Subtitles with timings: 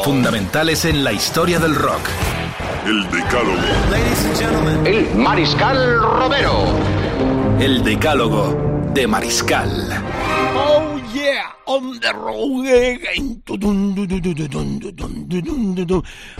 [0.00, 2.00] Fundamentales en la historia del rock.
[2.84, 4.84] El Decálogo.
[4.84, 6.64] El Mariscal Romero.
[7.60, 9.70] El decálogo de Mariscal.
[10.56, 13.42] Oh yeah, on the road again.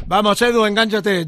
[0.06, 1.24] Vamos, Edu, engánchate.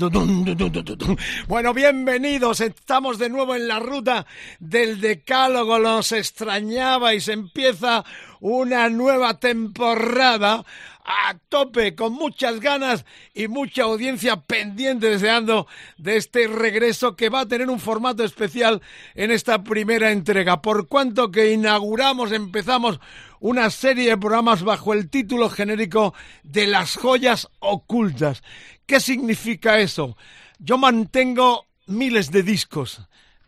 [1.46, 2.60] Bueno, bienvenidos.
[2.60, 4.26] Estamos de nuevo en la ruta
[4.58, 5.78] del Decálogo.
[5.78, 8.04] Los extrañaba y se empieza
[8.40, 10.64] una nueva temporada
[11.04, 13.04] a tope, con muchas ganas
[13.34, 15.66] y mucha audiencia pendiente, deseando
[15.98, 18.80] de este regreso que va a tener un formato especial
[19.14, 20.62] en esta primera entrega.
[20.62, 23.00] Por cuanto que inauguramos, empezamos
[23.40, 28.42] una serie de programas bajo el título genérico de las joyas ocultas.
[28.86, 30.16] ¿Qué significa eso?
[30.58, 33.02] Yo mantengo miles de discos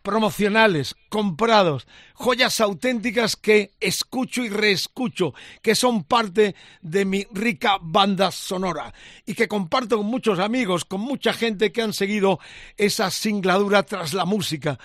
[0.07, 8.31] promocionales, comprados, joyas auténticas que escucho y reescucho, que son parte de mi rica banda
[8.31, 8.93] sonora
[9.25, 12.39] y que comparto con muchos amigos, con mucha gente que han seguido
[12.77, 14.79] esa singladura tras la música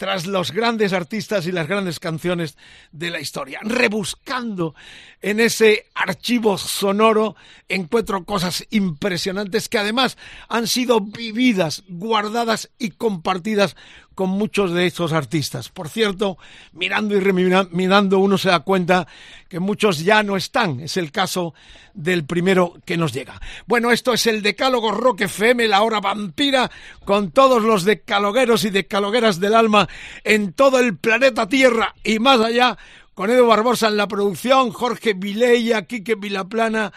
[0.00, 2.56] tras los grandes artistas y las grandes canciones
[2.90, 3.60] de la historia.
[3.62, 4.74] Rebuscando
[5.20, 7.36] en ese archivo sonoro
[7.68, 10.16] encuentro cosas impresionantes que además
[10.48, 13.76] han sido vividas, guardadas y compartidas
[14.20, 15.70] con muchos de esos artistas.
[15.70, 16.36] Por cierto,
[16.72, 17.22] mirando y
[17.70, 19.08] mirando uno se da cuenta
[19.48, 20.80] que muchos ya no están.
[20.80, 21.54] Es el caso
[21.94, 23.40] del primero que nos llega.
[23.66, 26.70] Bueno, esto es el Decálogo Rock FM, la hora vampira,
[27.06, 29.88] con todos los decalogueros y decalogueras del alma
[30.22, 32.76] en todo el planeta Tierra y más allá,
[33.14, 36.92] con Edu Barbosa en la producción, Jorge Vileya, Quique Vilaplana,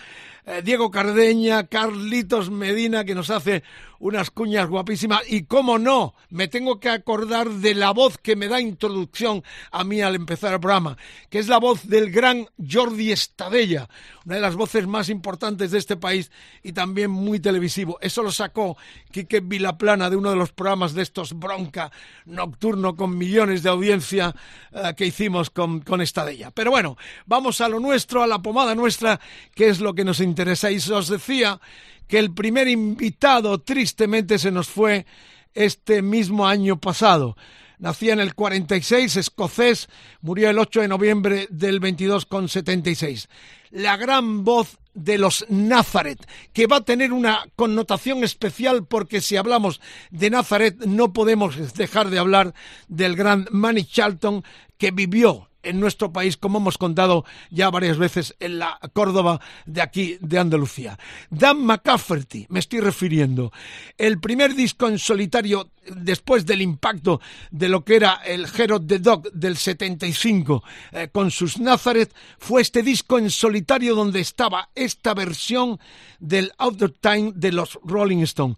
[0.46, 3.64] eh, Diego Cardeña, Carlitos Medina, que nos hace
[4.00, 5.22] unas cuñas guapísimas.
[5.30, 9.84] Y cómo no, me tengo que acordar de la voz que me da introducción a
[9.84, 10.98] mí al empezar el programa,
[11.30, 13.88] que es la voz del gran Jordi Estadella,
[14.26, 16.32] una de las voces más importantes de este país
[16.64, 17.98] y también muy televisivo.
[18.02, 18.78] Eso lo sacó
[19.12, 21.92] Quique Vilaplana de uno de los programas de estos Bronca
[22.26, 24.34] Nocturno con millones de audiencia
[24.72, 26.52] eh, que hicimos con, con Estadella.
[26.52, 29.20] Pero bueno, vamos a lo nuestro, a la pomada nuestra,
[29.54, 30.72] que es lo que nos interesa.
[30.72, 31.60] Y os decía
[32.08, 35.06] que el primer invitado tristemente se nos fue
[35.54, 37.36] este mismo año pasado.
[37.80, 39.90] Nacía en el 46, escocés,
[40.22, 43.30] murió el 8 de noviembre del 22 con 76.
[43.72, 46.20] La gran voz de los Nazaret,
[46.54, 52.10] que va a tener una connotación especial porque si hablamos de Nazaret no podemos dejar
[52.10, 52.54] de hablar
[52.88, 54.44] del gran Manny Charlton
[54.78, 59.82] que vivió en nuestro país, como hemos contado ya varias veces en la Córdoba de
[59.82, 61.00] aquí de Andalucía.
[61.30, 63.52] Dan McCafferty, me estoy refiriendo.
[63.98, 67.22] El primer disco en solitario después del impacto
[67.52, 72.62] de lo que era el Herod the Dog del 75 eh, con sus Nazareth fue
[72.62, 75.80] este disco en solitario donde estaba esta versión
[76.20, 78.58] del Out of Time de los Rolling Stones.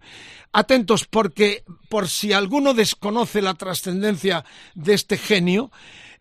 [0.52, 5.70] Atentos porque por si alguno desconoce la trascendencia de este genio,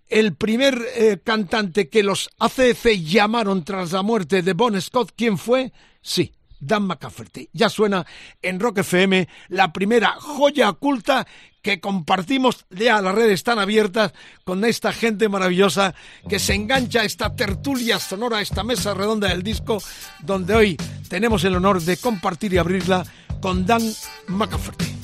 [0.10, 5.38] el primer eh, cantante que los ACC llamaron tras la muerte de Bon Scott, ¿quién
[5.38, 5.74] fue?
[6.02, 7.50] Sí, Dan McCafferty.
[7.54, 8.06] Ya suena
[8.42, 11.26] en Rock FM la primera joya oculta
[11.62, 15.96] que compartimos, ya las redes están abiertas con esta gente maravillosa
[16.30, 19.82] que se engancha a esta tertulia sonora, a esta mesa redonda del disco,
[20.22, 20.78] donde hoy
[21.10, 23.04] tenemos el honor de compartir y abrirla
[23.42, 23.82] con Dan
[24.28, 24.94] McCafferty.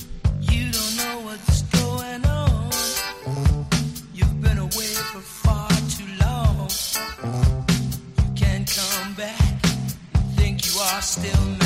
[11.02, 11.61] Still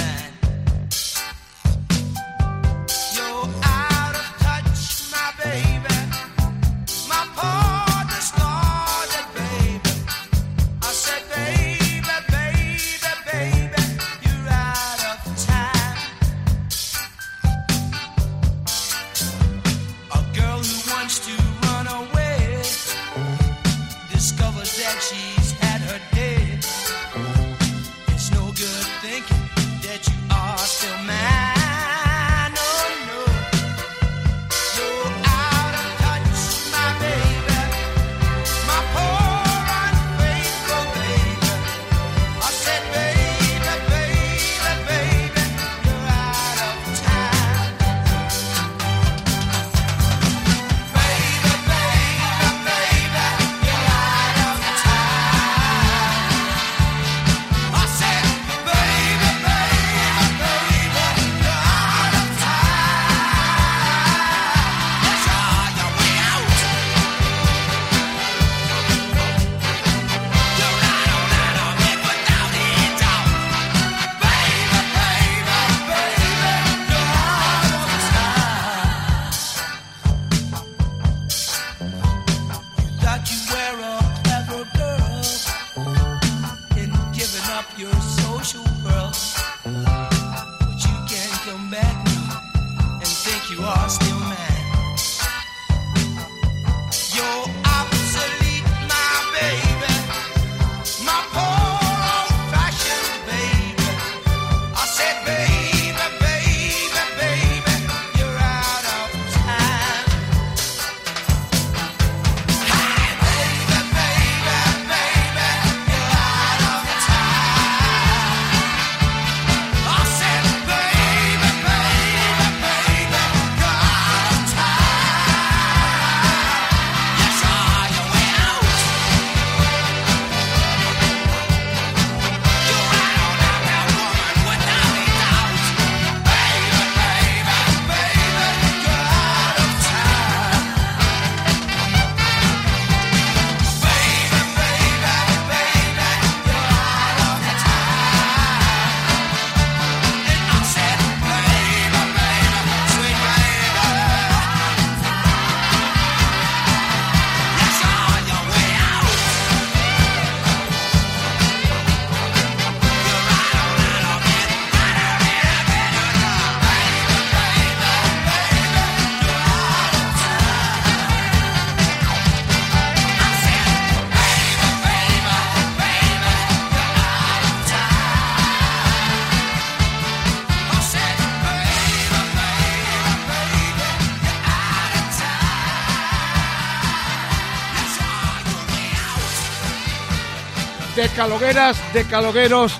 [191.17, 192.79] calogueras, de calogueros,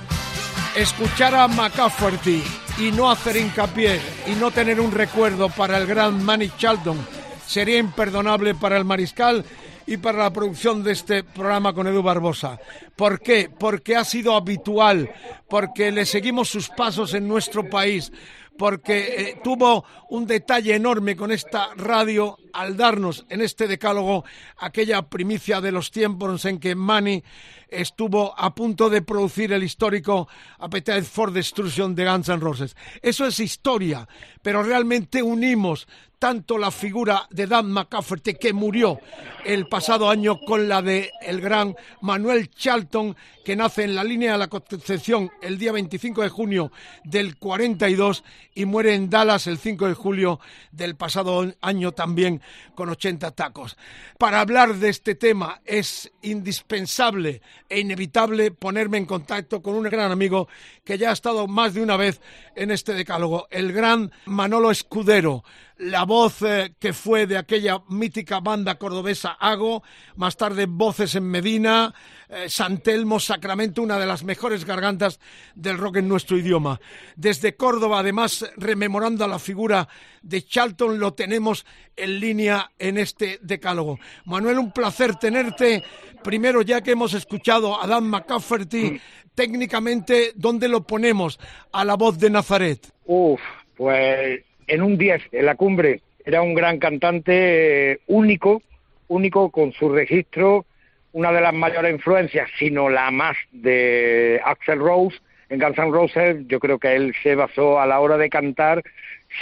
[0.77, 2.43] escuchar a McCafferty
[2.79, 6.99] y no hacer hincapié y no tener un recuerdo para el gran Manny Charlton
[7.47, 9.45] sería imperdonable para el mariscal
[9.87, 12.59] y para la producción de este programa con Edu Barbosa.
[12.95, 13.49] ¿Por qué?
[13.57, 15.11] Porque ha sido habitual,
[15.49, 18.13] porque le seguimos sus pasos en nuestro país,
[18.57, 24.25] porque eh, tuvo un detalle enorme con esta radio al darnos en este decálogo
[24.59, 27.23] aquella primicia de los tiempos en que Manny
[27.69, 32.77] estuvo a punto de producir el histórico Appetite for Destruction de Guns N' Roses.
[33.03, 34.09] Eso es historia,
[34.43, 35.87] pero realmente unimos
[36.19, 38.99] tanto la figura de Dan McCafferty que murió
[39.45, 44.33] el pasado año con la de el gran Manuel Charlton que nace en la línea
[44.33, 46.73] de la Concepción el día 25 de junio
[47.05, 48.25] del 42
[48.55, 50.41] y muere en Dallas el 5 de julio
[50.73, 52.41] del pasado año también
[52.75, 53.77] con 80 tacos.
[54.19, 60.11] Para hablar de este tema es indispensable e inevitable ponerme en contacto con un gran
[60.11, 60.49] amigo
[60.85, 62.21] que ya ha estado más de una vez
[62.57, 65.45] en este decálogo, el gran Manolo Escudero
[65.79, 69.83] la voz eh, que fue de aquella mítica banda cordobesa Hago,
[70.17, 71.95] más tarde Voces en Medina,
[72.29, 75.21] eh, Santelmo, Sacramento, una de las mejores gargantas
[75.55, 76.81] del rock en nuestro idioma.
[77.15, 79.89] Desde Córdoba, además, rememorando a la figura
[80.23, 83.99] de Charlton, lo tenemos en línea en este decálogo.
[84.25, 85.85] Manuel, un placer tenerte.
[86.23, 89.01] Primero, ya que hemos escuchado a Dan McCafferty,
[89.35, 91.39] técnicamente, ¿dónde lo ponemos
[91.71, 92.93] a la voz de Nazaret?
[93.05, 93.41] Uf,
[93.77, 96.01] pues en un 10 en la cumbre.
[96.25, 98.63] Era un gran cantante eh, único,
[99.09, 100.67] único con su registro,
[101.13, 105.17] una de las mayores influencias, sino la más de Axel Rose.
[105.49, 108.83] En Guns N' Roses yo creo que él se basó a la hora de cantar,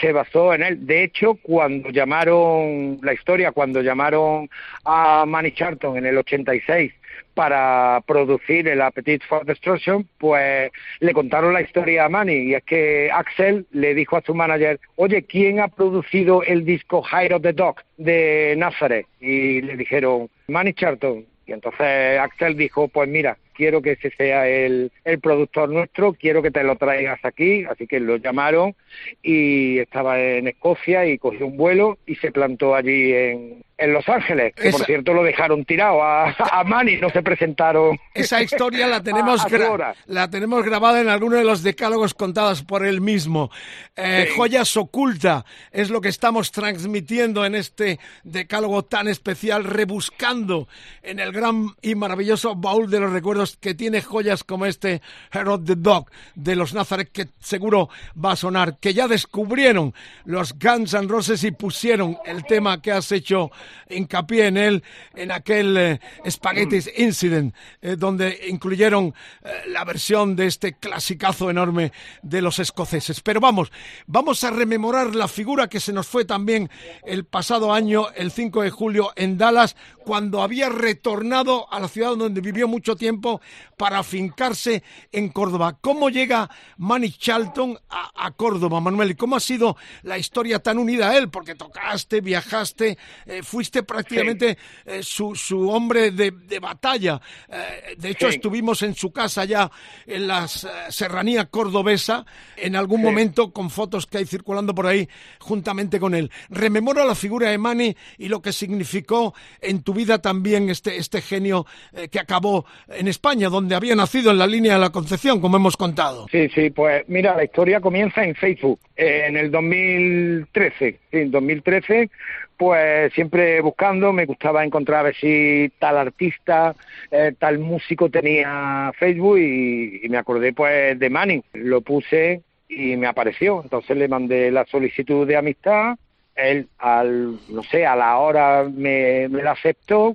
[0.00, 0.86] se basó en él.
[0.86, 4.50] De hecho, cuando llamaron, la historia, cuando llamaron
[4.84, 6.92] a Manny Charlton en el 86
[7.34, 12.62] para producir el Appetite for Destruction, pues le contaron la historia a Manny y es
[12.64, 17.42] que Axel le dijo a su manager, oye, ¿quién ha producido el disco High of
[17.42, 19.06] the Dog de Nazareth?
[19.20, 21.26] Y le dijeron, Manny Charlton.
[21.46, 26.42] Y entonces Axel dijo, pues mira, quiero que ese sea el, el productor nuestro, quiero
[26.42, 28.74] que te lo traigas aquí, así que lo llamaron
[29.22, 34.08] y estaba en Escocia y cogió un vuelo y se plantó allí en, en Los
[34.08, 37.98] Ángeles, que por Esa- cierto lo dejaron tirado a, a Manny, no se presentaron.
[38.14, 42.84] Esa historia la tenemos, gra- la tenemos grabada en alguno de los decálogos contados por
[42.84, 43.50] él mismo.
[43.96, 44.32] Eh, Sí.
[44.36, 50.66] Joyas oculta es lo que estamos transmitiendo en este decálogo tan especial, rebuscando
[51.02, 55.64] en el gran y maravilloso baúl de los recuerdos que tiene joyas como este Herod
[55.64, 57.88] the Dog de los Nazareth, que seguro
[58.22, 62.92] va a sonar, que ya descubrieron los Guns N' Roses y pusieron el tema que
[62.92, 63.50] has hecho
[63.88, 64.84] hincapié en él
[65.14, 71.92] en aquel eh, Spaghetti's Incident, eh, donde incluyeron eh, la versión de este clasicazo enorme
[72.22, 73.20] de los escoceses.
[73.20, 73.70] Pero vamos,
[74.06, 76.70] vamos a rememorar la figura que se nos fue también
[77.04, 82.16] el pasado año, el 5 de julio, en Dallas, cuando había retornado a la ciudad
[82.16, 83.33] donde vivió mucho tiempo
[83.76, 85.78] para afincarse en Córdoba.
[85.80, 89.10] ¿Cómo llega Manny Charlton a, a Córdoba, Manuel?
[89.12, 91.28] ¿Y cómo ha sido la historia tan unida a él?
[91.30, 97.20] Porque tocaste, viajaste, eh, fuiste prácticamente eh, su, su hombre de, de batalla.
[97.48, 98.36] Eh, de hecho, Sí.
[98.36, 99.70] estuvimos en su casa ya
[100.06, 102.24] en la s- serranía cordobesa,
[102.56, 105.08] en algún momento con fotos que hay circulando por ahí
[105.40, 106.30] juntamente con él.
[106.48, 111.20] Rememora la figura de Manny y lo que significó en tu vida también este, este
[111.20, 115.40] genio eh, que acabó en España, donde había nacido en la línea de la Concepción,
[115.40, 116.26] como hemos contado.
[116.30, 120.98] Sí, sí, pues mira, la historia comienza en Facebook, eh, en el 2013.
[121.10, 122.10] Sí, en 2013,
[122.58, 126.74] pues siempre buscando, me gustaba encontrar a ver si tal artista,
[127.10, 131.42] eh, tal músico tenía Facebook y, y me acordé pues de Manny.
[131.54, 135.96] Lo puse y me apareció, entonces le mandé la solicitud de amistad.
[136.36, 140.14] Él, al, no sé, a la hora me, me la aceptó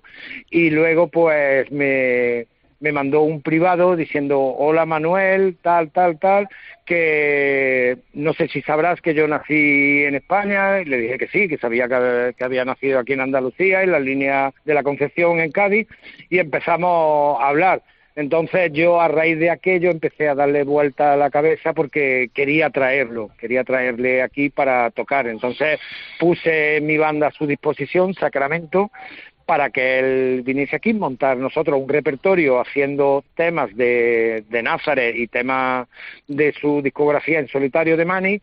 [0.51, 2.45] y luego pues me,
[2.79, 6.47] me mandó un privado diciendo hola Manuel, tal, tal, tal,
[6.85, 11.47] que no sé si sabrás que yo nací en España, y le dije que sí,
[11.47, 15.39] que sabía que, que había nacido aquí en Andalucía, en la línea de la Concepción
[15.39, 15.87] en Cádiz,
[16.29, 17.81] y empezamos a hablar.
[18.19, 22.69] Entonces yo a raíz de aquello empecé a darle vuelta a la cabeza porque quería
[22.69, 25.25] traerlo, quería traerle aquí para tocar.
[25.25, 25.79] Entonces
[26.19, 28.91] puse mi banda a su disposición, Sacramento,
[29.49, 35.87] para que él viniese aquí, montar nosotros un repertorio haciendo temas de, de y temas
[36.27, 38.41] de su discografía en solitario de Manny.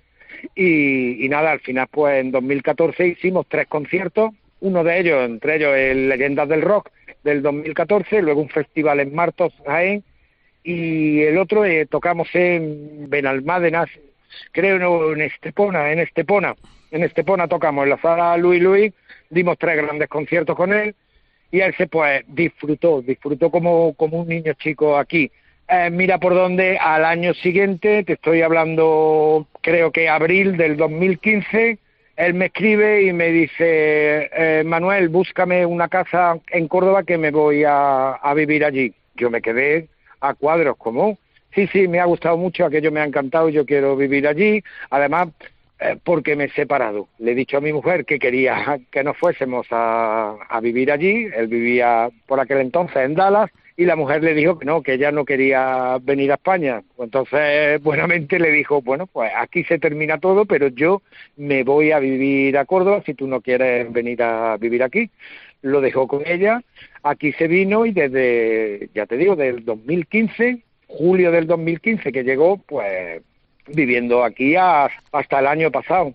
[0.57, 5.77] Y, nada, al final pues en 2014 hicimos tres conciertos, uno de ellos, entre ellos
[5.77, 6.91] el Leyendas del Rock
[7.23, 10.03] del 2014, luego un festival en Martos, Jaén,
[10.65, 13.87] y el otro eh, tocamos en Benalmádena,
[14.51, 16.57] creo en Estepona, en Estepona,
[16.91, 18.93] en Estepona tocamos en la sala Luis Luis,
[19.31, 20.95] dimos tres grandes conciertos con él
[21.51, 25.31] y él se pues disfrutó, disfrutó como, como un niño chico aquí.
[25.69, 31.79] Eh, mira por dónde al año siguiente, te estoy hablando creo que abril del 2015,
[32.17, 37.31] él me escribe y me dice, eh, Manuel, búscame una casa en Córdoba que me
[37.31, 38.95] voy a, a vivir allí.
[39.17, 39.89] Yo me quedé
[40.21, 41.19] a cuadros, como,
[41.55, 44.63] sí, sí, me ha gustado mucho, aquello me ha encantado, yo quiero vivir allí.
[44.91, 45.29] Además,
[45.81, 47.09] eh, porque me he separado.
[47.19, 51.29] Le he dicho a mi mujer que quería que nos fuésemos a, a vivir allí.
[51.37, 54.95] Él vivía por aquel entonces en Dallas y la mujer le dijo que no, que
[54.95, 56.83] ella no quería venir a España.
[56.99, 61.03] Entonces, buenamente le dijo, bueno, pues aquí se termina todo, pero yo
[61.37, 65.11] me voy a vivir a Córdoba si tú no quieres venir a vivir aquí.
[65.61, 66.63] Lo dejó con ella,
[67.03, 72.59] aquí se vino y desde, ya te digo, del 2015, julio del 2015 que llegó,
[72.59, 73.23] pues
[73.69, 76.15] viviendo aquí hasta el año pasado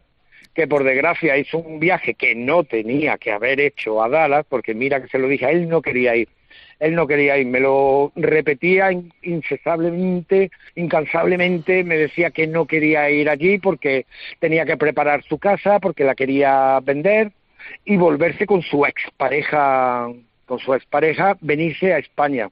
[0.54, 4.74] que por desgracia hizo un viaje que no tenía que haber hecho a Dallas, porque
[4.74, 6.28] mira que se lo dije, él no quería ir
[6.82, 8.90] él no quería ir, me lo repetía
[9.22, 14.08] incesablemente, incansablemente, me decía que no quería ir allí porque
[14.40, 17.32] tenía que preparar su casa, porque la quería vender
[17.86, 20.10] y volverse con su expareja,
[20.48, 22.50] con su expareja, venirse a España.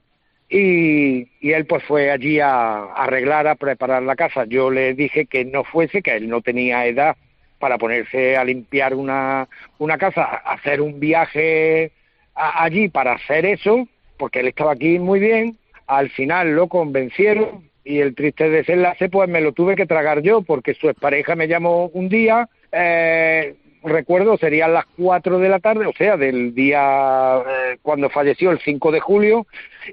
[0.50, 4.44] Y, y, él pues fue allí a, arreglar, a preparar la casa.
[4.46, 7.16] Yo le dije que no fuese, que él no tenía edad
[7.60, 11.92] para ponerse a limpiar una, una casa, hacer un viaje
[12.34, 18.00] allí para hacer eso, porque él estaba aquí muy bien, al final lo convencieron y
[18.00, 21.86] el triste desenlace pues me lo tuve que tragar yo porque su expareja me llamó
[21.88, 27.78] un día, eh, recuerdo serían las 4 de la tarde, o sea, del día eh,
[27.82, 29.46] cuando falleció el 5 de julio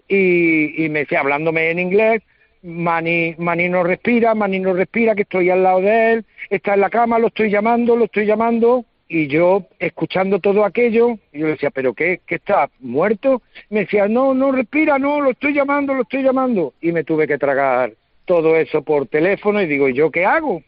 [0.08, 2.24] y, me decía hablándome en inglés,
[2.64, 6.82] Mani, Mani no respira, Mani no respira, que estoy al lado de él, está en
[6.82, 11.52] la cama, lo estoy llamando, lo estoy llamando, y yo escuchando todo aquello, yo le
[11.52, 12.20] decía, ¿pero qué?
[12.26, 13.42] ¿Qué está muerto?
[13.70, 16.74] Me decía, no, no respira, no, lo estoy llamando, lo estoy llamando.
[16.82, 17.94] Y me tuve que tragar
[18.26, 20.62] todo eso por teléfono y digo, ¿y yo qué hago?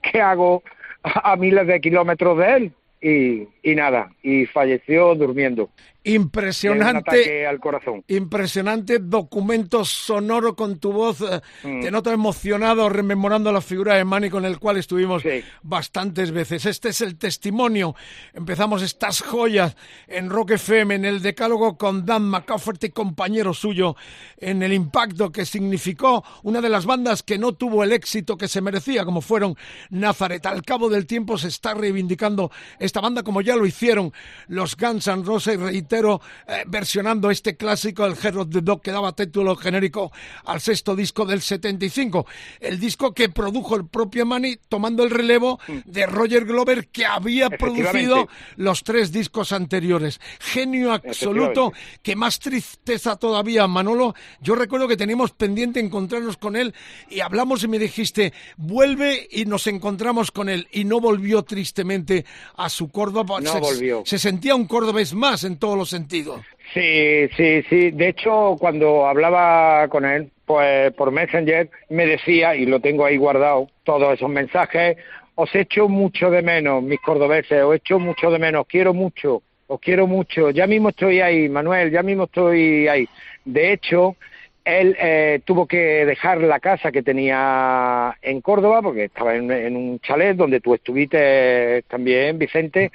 [0.00, 0.62] ¿Qué hago
[1.02, 2.72] a, miles de kilómetros de él?
[3.00, 5.70] Y, y nada, y falleció durmiendo.
[6.04, 7.46] Impresionante.
[7.46, 8.04] al corazón.
[8.08, 11.20] Impresionante documento sonoro con tu voz.
[11.20, 11.80] Eh, mm.
[11.80, 15.22] Te noto emocionado rememorando la figura de Manny con el cual estuvimos
[15.62, 16.66] bastantes veces.
[16.66, 17.94] Este es el testimonio.
[18.32, 19.76] Empezamos estas joyas
[20.08, 23.96] en Rock FM, en el decálogo con Dan McCafferty, compañero suyo,
[24.38, 28.48] en el impacto que significó una de las bandas que no tuvo el éxito que
[28.48, 29.56] se merecía, como fueron
[29.90, 30.44] Nazaret.
[30.46, 34.12] Al cabo del tiempo se está reivindicando esta banda como ya lo hicieron
[34.48, 35.58] los Guns N' Roses
[35.92, 40.10] eh, versionando este clásico, el Hero of the Dog, que daba título genérico
[40.46, 42.26] al sexto disco del 75.
[42.60, 47.50] El disco que produjo el propio Manny, tomando el relevo de Roger Glover, que había
[47.50, 50.20] producido los tres discos anteriores.
[50.40, 51.72] Genio absoluto,
[52.02, 54.14] que más tristeza todavía, Manolo.
[54.40, 56.74] Yo recuerdo que teníamos pendiente encontrarnos con él
[57.10, 60.68] y hablamos y me dijiste, vuelve y nos encontramos con él.
[60.72, 62.24] Y no volvió tristemente
[62.56, 63.40] a su Córdoba.
[63.40, 64.02] No volvió.
[64.06, 66.40] Se sentía un cordobés más en todos los sentidos.
[66.72, 67.90] Sí, sí, sí.
[67.90, 73.16] De hecho, cuando hablaba con él, pues por Messenger, me decía, y lo tengo ahí
[73.16, 74.96] guardado, todos esos mensajes,
[75.34, 79.80] os echo mucho de menos, mis cordobeses, os echo mucho de menos, quiero mucho, os
[79.80, 83.08] quiero mucho, ya mismo estoy ahí, Manuel, ya mismo estoy ahí.
[83.44, 84.16] De hecho,
[84.64, 89.98] él eh, tuvo que dejar la casa que tenía en Córdoba, porque estaba en, un
[90.00, 92.92] chalet donde tú estuviste también, Vicente,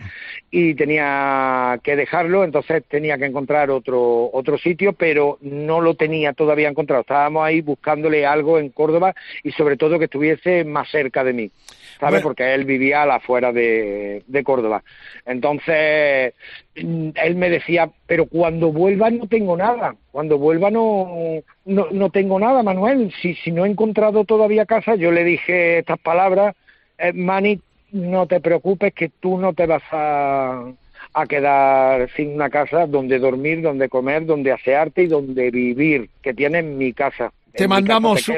[0.49, 6.33] y tenía que dejarlo, entonces tenía que encontrar otro, otro sitio, pero no lo tenía
[6.33, 7.01] todavía encontrado.
[7.01, 11.51] Estábamos ahí buscándole algo en Córdoba y sobre todo que estuviese más cerca de mí.
[11.99, 12.21] ¿Sabes?
[12.21, 14.83] Porque él vivía a la afuera de, de Córdoba.
[15.25, 16.33] Entonces,
[16.75, 22.39] él me decía, pero cuando vuelva no tengo nada, cuando vuelva no, no, no tengo
[22.39, 26.55] nada, Manuel, si, si no he encontrado todavía casa, yo le dije estas palabras,
[26.97, 27.59] eh, Mani,
[27.91, 30.65] no te preocupes que tú no te vas a,
[31.13, 36.33] a quedar sin una casa donde dormir, donde comer, donde asearte y donde vivir, que
[36.33, 37.31] tienes mi casa.
[37.53, 38.29] Te mandamos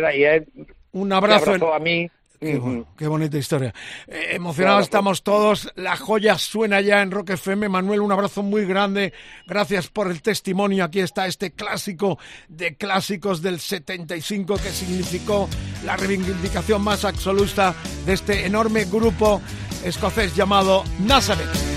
[0.91, 1.73] un abrazo.
[1.73, 2.09] a mí
[2.39, 3.73] Qué, bonita historia.
[4.07, 5.71] Eh, emocionados estamos todos.
[5.75, 7.67] La joya suena ya en Rock FM.
[7.67, 9.13] Manuel, un abrazo muy grande.
[9.45, 10.85] Gracias por el testimonio.
[10.85, 15.49] Aquí está este clásico de clásicos del 75 que significó
[15.83, 17.75] la reivindicación más absoluta
[18.05, 19.41] de este enorme grupo
[19.83, 21.68] escocés llamado Nazareth.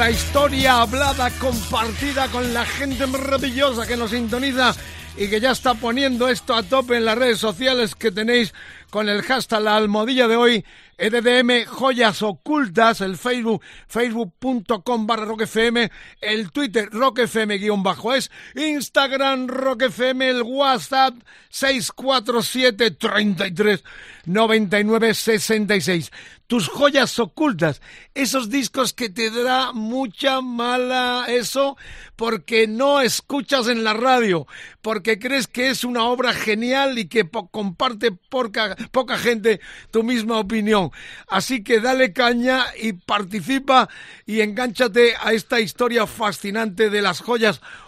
[0.00, 4.74] La historia hablada, compartida con la gente maravillosa que nos sintoniza
[5.14, 8.54] y que ya está poniendo esto a tope en las redes sociales que tenéis
[8.88, 10.64] con el hashtag la almohadilla de hoy,
[10.96, 15.90] EDDM Joyas Ocultas, el Facebook, facebook.com barra roquefm,
[16.22, 21.14] el Twitter roquefm guion bajo es, Instagram roquefm, el WhatsApp
[21.50, 23.84] 647 33
[24.24, 26.10] 99 66
[26.50, 27.80] tus joyas ocultas,
[28.12, 31.76] esos discos que te da mucha mala eso
[32.16, 34.48] porque no escuchas en la radio,
[34.82, 39.60] porque crees que es una obra genial y que comparte poca, poca gente
[39.92, 40.90] tu misma opinión.
[41.28, 43.88] Así que dale caña y participa
[44.26, 47.80] y engánchate a esta historia fascinante de las joyas ocultas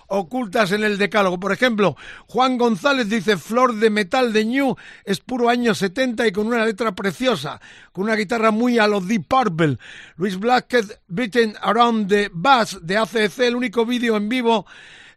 [0.72, 1.40] en el decálogo.
[1.40, 1.96] Por ejemplo,
[2.26, 6.64] Juan González dice Flor de Metal de New es puro año 70 y con una
[6.64, 7.60] letra preciosa,
[7.92, 9.78] con una guitarra muy a lo Deep Purple.
[10.16, 14.66] Luis Blackett, Beaten Around the Bass de ACC, el único vídeo en vivo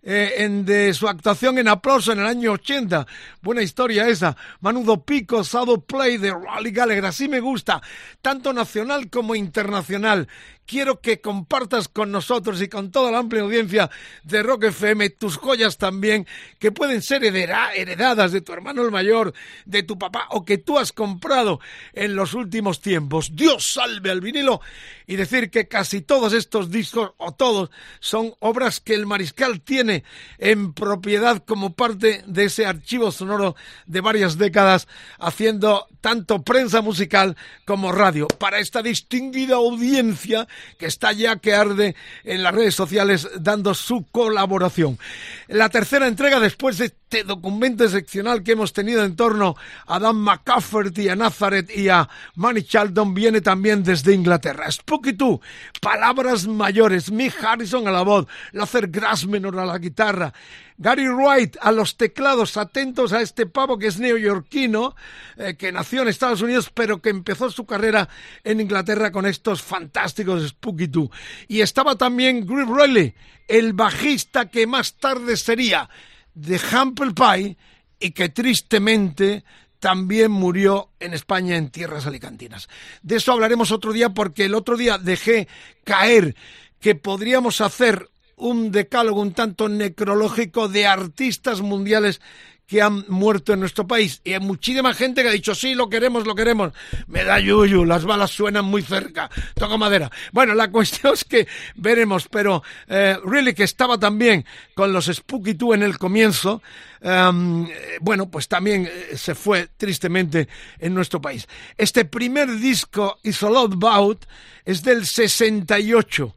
[0.08, 3.08] eh, en, de su actuación en Aplauso en el año 80.
[3.42, 4.38] Buena historia esa.
[4.62, 7.06] Manudo Pico, Sado Play de Rally Gallagher.
[7.06, 7.82] Así me gusta,
[8.22, 10.28] tanto nacional como internacional
[10.66, 13.90] quiero que compartas con nosotros y con toda la amplia audiencia
[14.24, 16.28] de Rock FM tus joyas también,
[16.60, 19.34] que pueden ser heredadas de tu hermano el mayor,
[19.66, 21.60] de tu papá o que tú has comprado
[21.94, 23.36] en los últimos tiempos.
[23.36, 24.62] Dios salve al vinilo
[25.08, 30.04] y decir que casi todos estos discos o todos son obras que el mariscal tiene
[30.38, 34.88] en propiedad como parte de ese archivo sonoro de varias décadas
[35.20, 41.96] haciendo tanto prensa musical como radio para esta distinguida audiencia que está ya que arde
[42.24, 45.00] en las redes sociales dando su colaboración.
[45.48, 49.56] La tercera entrega después de este documento excepcional que hemos tenido en torno
[49.88, 54.70] a Dan McCafferty, a Nazareth y a Manny Charlton viene también desde Inglaterra.
[54.70, 55.40] Spooky 2,
[55.82, 60.34] palabras mayores, Mick Harrison a la voz, Lazer Grassmenor a la guitarra,
[60.78, 64.96] Gary Wright a los teclados, atentos a este pavo que es neoyorquino,
[65.38, 68.10] eh, que nació en Estados Unidos, pero que empezó su carrera
[68.44, 71.10] en Inglaterra con estos fantásticos Spooky Too.
[71.48, 73.14] Y estaba también Griff Riley,
[73.48, 75.90] el bajista que más tarde sería
[76.34, 77.58] de Humble Pie
[78.00, 79.46] y que tristemente
[79.80, 82.68] también murió en España en tierras alicantinas.
[83.02, 85.48] De eso hablaremos otro día porque el otro día dejé
[85.84, 86.36] caer
[86.80, 92.22] que podríamos hacer un decálogo un tanto necrológico de artistas mundiales
[92.68, 94.22] que han muerto en nuestro país.
[94.24, 96.74] Y hay muchísima gente que ha dicho, sí, lo queremos, lo queremos.
[97.08, 99.30] Me da yuyu, las balas suenan muy cerca.
[99.54, 100.12] Toco madera.
[100.32, 105.54] Bueno, la cuestión es que veremos, pero eh, Really que estaba también con los Spooky
[105.54, 106.62] 2 en el comienzo,
[107.02, 107.68] em,
[108.02, 110.48] bueno, pues también eh, se fue tristemente
[110.80, 111.48] en nuestro país.
[111.78, 114.26] Este primer disco, Is a Lot About,
[114.66, 116.36] es del 68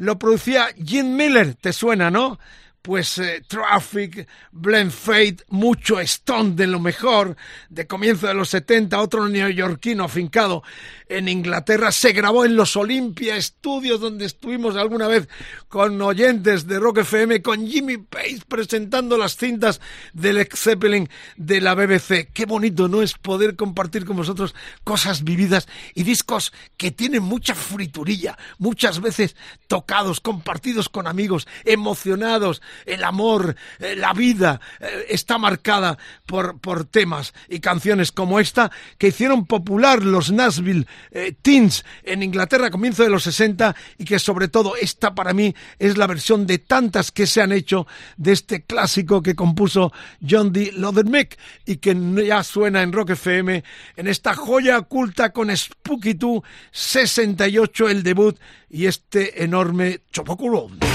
[0.00, 2.38] lo producía Jim Miller, ¿te suena, no?
[2.82, 7.36] Pues eh, Traffic, Blend Fate, mucho Stone de lo mejor,
[7.68, 10.62] de comienzo de los 70, otro neoyorquino afincado
[11.08, 15.28] en Inglaterra, se grabó en los Olympia Studios, donde estuvimos alguna vez
[15.68, 19.80] con oyentes de Rock FM, con Jimmy Page presentando las cintas
[20.12, 22.30] del ex Zeppelin de la BBC.
[22.32, 23.02] Qué bonito, ¿no?
[23.02, 29.36] Es poder compartir con vosotros cosas vividas y discos que tienen mucha friturilla, muchas veces
[29.66, 36.84] tocados, compartidos con amigos, emocionados, el amor, eh, la vida, eh, está marcada por, por
[36.84, 42.70] temas y canciones como esta que hicieron popular los Nashville eh, Teens en Inglaterra a
[42.70, 46.58] comienzo de los 60 y que sobre todo esta para mí es la versión de
[46.58, 49.92] tantas que se han hecho de este clásico que compuso
[50.28, 50.72] John D.
[50.74, 53.64] Lodermick y que ya suena en Rock FM
[53.96, 60.89] en esta joya oculta con Spooky 2 68 el debut y este enorme chopoculón.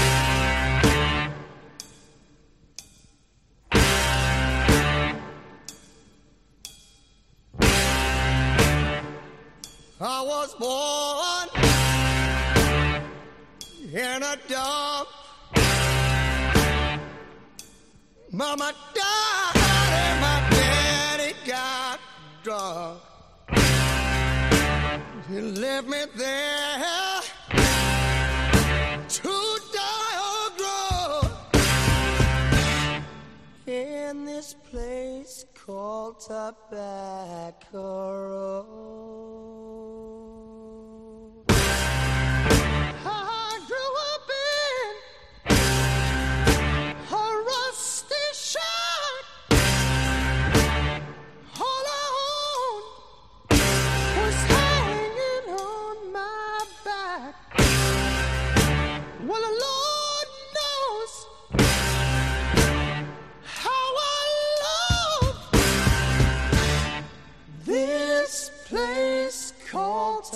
[9.98, 11.48] I was born
[13.94, 15.08] in a dump.
[18.30, 21.98] Mama died and my daddy got
[22.42, 23.00] drunk.
[25.30, 27.05] He left me there
[35.66, 37.74] called Tobacco
[38.30, 39.95] Road.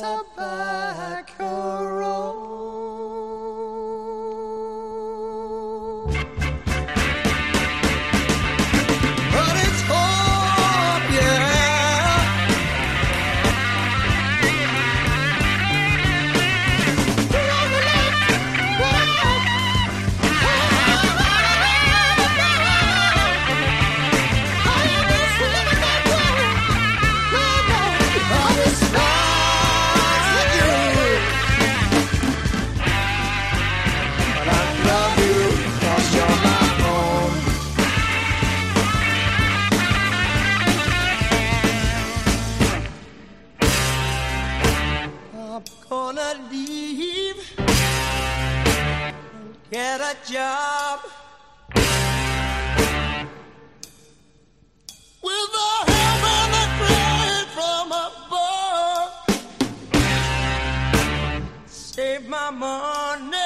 [0.01, 0.90] So bad.
[50.31, 51.01] Job
[55.23, 56.23] with the help
[56.55, 56.67] the
[57.57, 59.13] from above.
[61.67, 63.37] Save my money,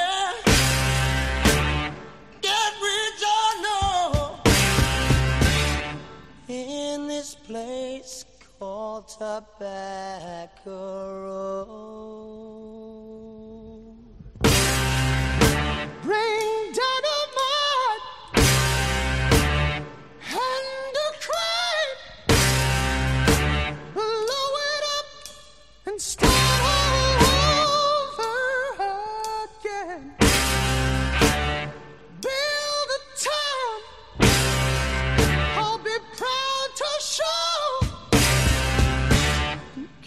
[2.42, 4.40] get rich or
[6.48, 8.26] in this place
[8.58, 10.80] called Tobacco
[11.22, 12.73] Road.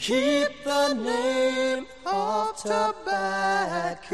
[0.07, 4.07] Keep the name of Tobacco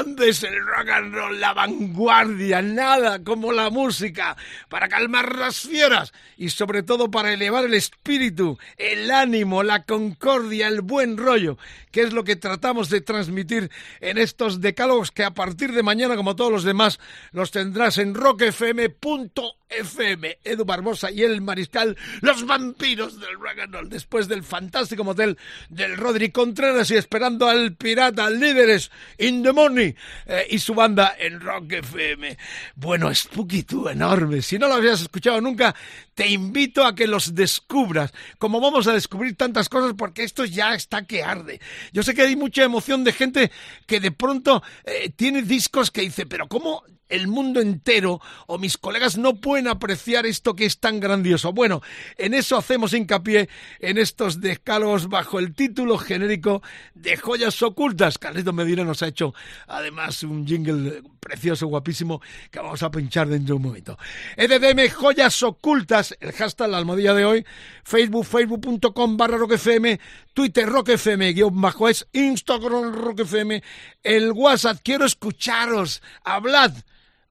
[0.00, 0.42] grande es
[0.80, 4.36] rock and roll, la vanguardia, nada como la música
[4.68, 10.68] para calmar las fieras y sobre todo para elevar el espíritu, el ánimo, la concordia,
[10.68, 11.58] el buen rollo,
[11.90, 16.16] que es lo que tratamos de transmitir en estos decálogos que a partir de mañana,
[16.16, 16.98] como todos los demás,
[17.32, 19.60] los tendrás en rockfm.fm.
[20.42, 25.38] Edu Barbosa y el Mariscal, los vampiros del rock and roll, después del fantástico motel
[25.68, 29.94] del Rodri Contreras y esperando al pirata líderes in the money
[30.26, 32.36] eh, y su banda en Rock FM.
[32.74, 34.42] Bueno, Spooky tú, enorme.
[34.42, 35.74] Si no lo habías escuchado nunca,
[36.14, 38.12] te invito a que los descubras.
[38.38, 41.60] Como vamos a descubrir tantas cosas, porque esto ya está que arde.
[41.92, 43.50] Yo sé que hay mucha emoción de gente
[43.86, 48.78] que de pronto eh, tiene discos que dice, pero ¿cómo el mundo entero o mis
[48.78, 51.52] colegas no pueden apreciar esto que es tan grandioso.
[51.52, 51.82] Bueno,
[52.16, 53.48] en eso hacemos hincapié
[53.80, 56.62] en estos decálogos bajo el título genérico
[56.94, 58.18] de joyas ocultas.
[58.18, 59.34] Carlito Medina nos ha hecho
[59.66, 62.20] además un jingle precioso, guapísimo,
[62.50, 63.98] que vamos a pinchar dentro de un momento.
[64.36, 67.46] EDDM Joyas Ocultas, el hashtag la almohadilla de hoy,
[67.84, 69.98] Facebook, facebook.com barra roquefm,
[70.32, 73.62] Twitter Rock FM, guion bajo es Instagram Rock FM,
[74.02, 76.72] el WhatsApp, quiero escucharos, hablad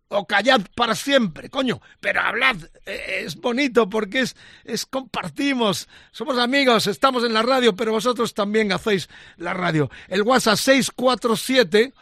[0.09, 6.37] o callad para siempre, coño, pero hablad, eh, es bonito porque es, es compartimos, somos
[6.37, 9.89] amigos, estamos en la radio, pero vosotros también hacéis la radio.
[10.07, 11.93] El WhatsApp 647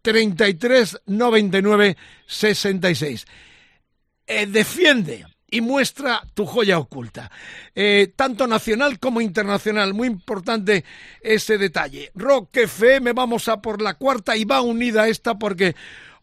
[0.00, 3.26] 33 99 66.
[4.28, 7.30] Eh, defiende y muestra tu joya oculta,
[7.74, 9.94] eh, tanto nacional como internacional.
[9.94, 10.84] Muy importante
[11.20, 12.10] ese detalle.
[12.14, 15.74] Rock FM, vamos a por la cuarta y va unida esta porque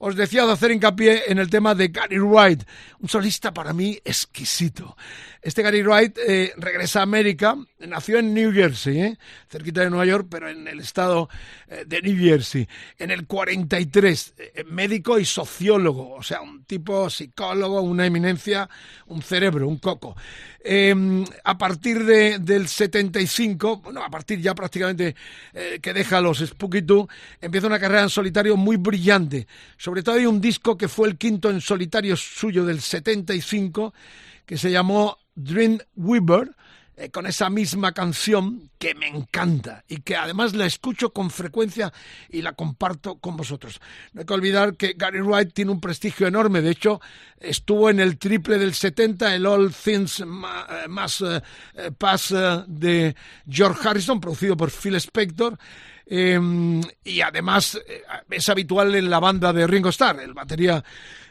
[0.05, 2.63] os decía de hacer hincapié en el tema de Gary Wright,
[2.99, 4.97] un solista para mí exquisito.
[5.41, 7.55] Este Gary Wright eh, regresa a América,
[7.87, 9.17] nació en New Jersey, ¿eh?
[9.49, 11.29] cerquita de Nueva York, pero en el estado
[11.67, 12.67] eh, de New Jersey,
[12.97, 18.69] en el 43, eh, médico y sociólogo, o sea, un tipo psicólogo, una eminencia,
[19.07, 20.15] un cerebro, un coco.
[20.65, 25.13] Eh, a partir de, del 75, bueno, a partir ya prácticamente
[25.53, 27.09] eh, que deja los Spooky Too,
[27.41, 29.45] empieza una carrera en solitario muy brillante.
[29.77, 33.93] Sobre todo hay un disco que fue el quinto en solitario suyo del 75,
[34.45, 36.55] que se llamó Dream Weaver,
[36.95, 41.91] eh, con esa misma canción que me encanta y que además la escucho con frecuencia
[42.29, 43.79] y la comparto con vosotros.
[44.13, 47.01] No hay que olvidar que Gary Wright tiene un prestigio enorme, de hecho
[47.39, 51.41] estuvo en el triple del 70, el All Things Ma- eh,
[51.75, 52.33] eh, Pass
[52.67, 53.15] de
[53.49, 55.57] George Harrison, producido por Phil Spector.
[56.05, 56.39] Eh,
[57.03, 60.83] y además eh, es habitual en la banda de Ringo Starr, el batería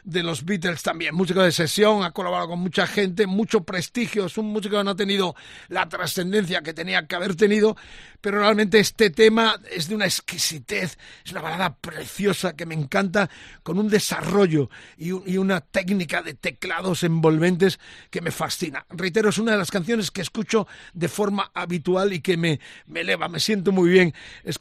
[0.03, 4.37] de los Beatles también, músico de sesión, ha colaborado con mucha gente, mucho prestigio, es
[4.37, 5.33] un músico que no ha tenido
[5.69, 7.77] la trascendencia que tenía que haber tenido,
[8.19, 13.29] pero realmente este tema es de una exquisitez, es una balada preciosa que me encanta,
[13.63, 18.85] con un desarrollo y, un- y una técnica de teclados envolventes que me fascina.
[18.89, 23.01] Reitero, es una de las canciones que escucho de forma habitual y que me, me
[23.01, 24.13] eleva, me siento muy bien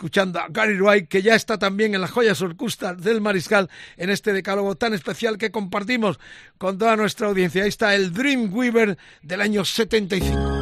[0.02, 4.10] escuchando a Gary Wright, que ya está también en las joyas orcustas del Mariscal, en
[4.10, 6.18] este decálogo tan especial que compartimos
[6.58, 7.62] con toda nuestra audiencia.
[7.62, 10.61] Ahí está el Dream Weaver del año 75.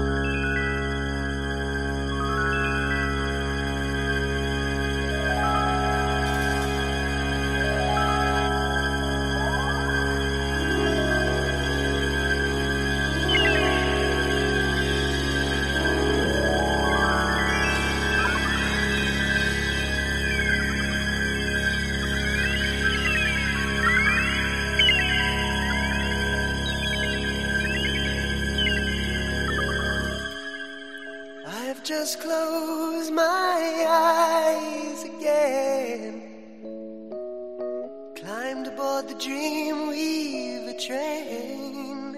[32.00, 36.22] Just closed my eyes again.
[38.16, 42.14] Climbed aboard the Dreamweaver train.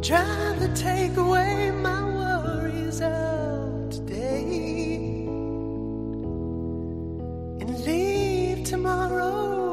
[0.00, 5.26] Trying to take away my worries of today.
[7.60, 9.69] And leave tomorrow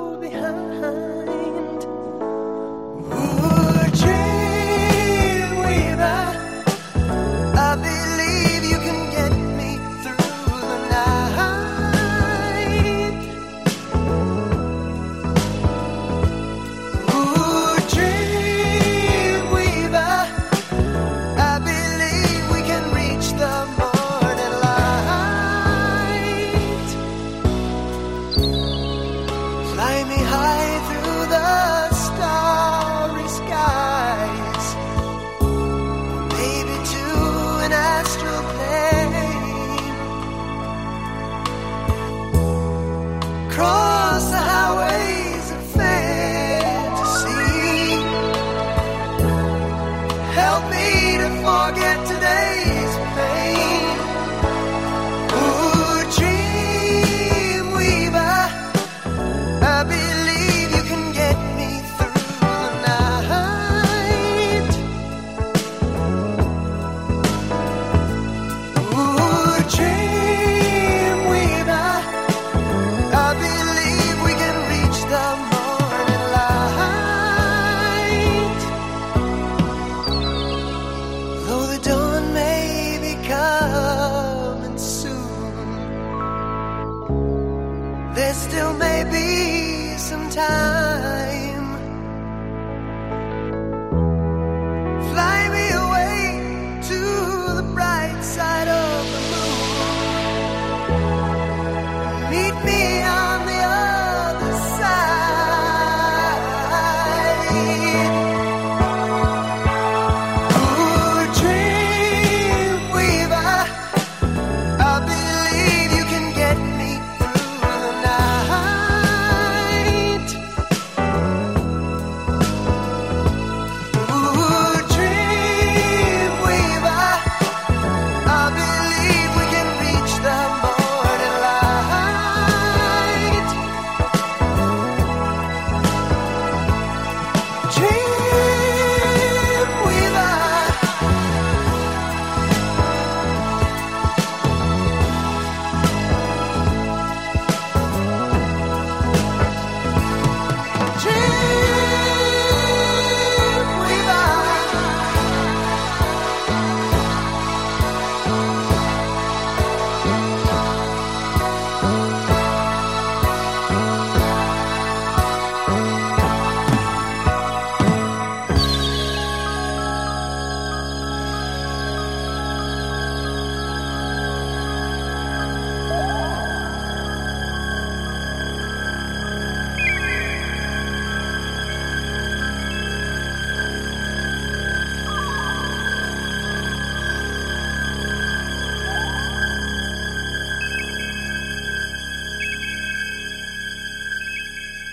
[50.57, 53.06] Help me to forget today's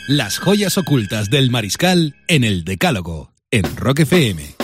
[0.07, 4.55] Las joyas ocultas del mariscal en el Decálogo, en Rock FM.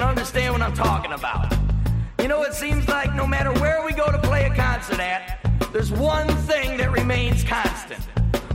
[0.00, 1.56] Understand what I'm talking about.
[2.20, 5.40] You know, it seems like no matter where we go to play a concert at,
[5.72, 8.00] there's one thing that remains constant.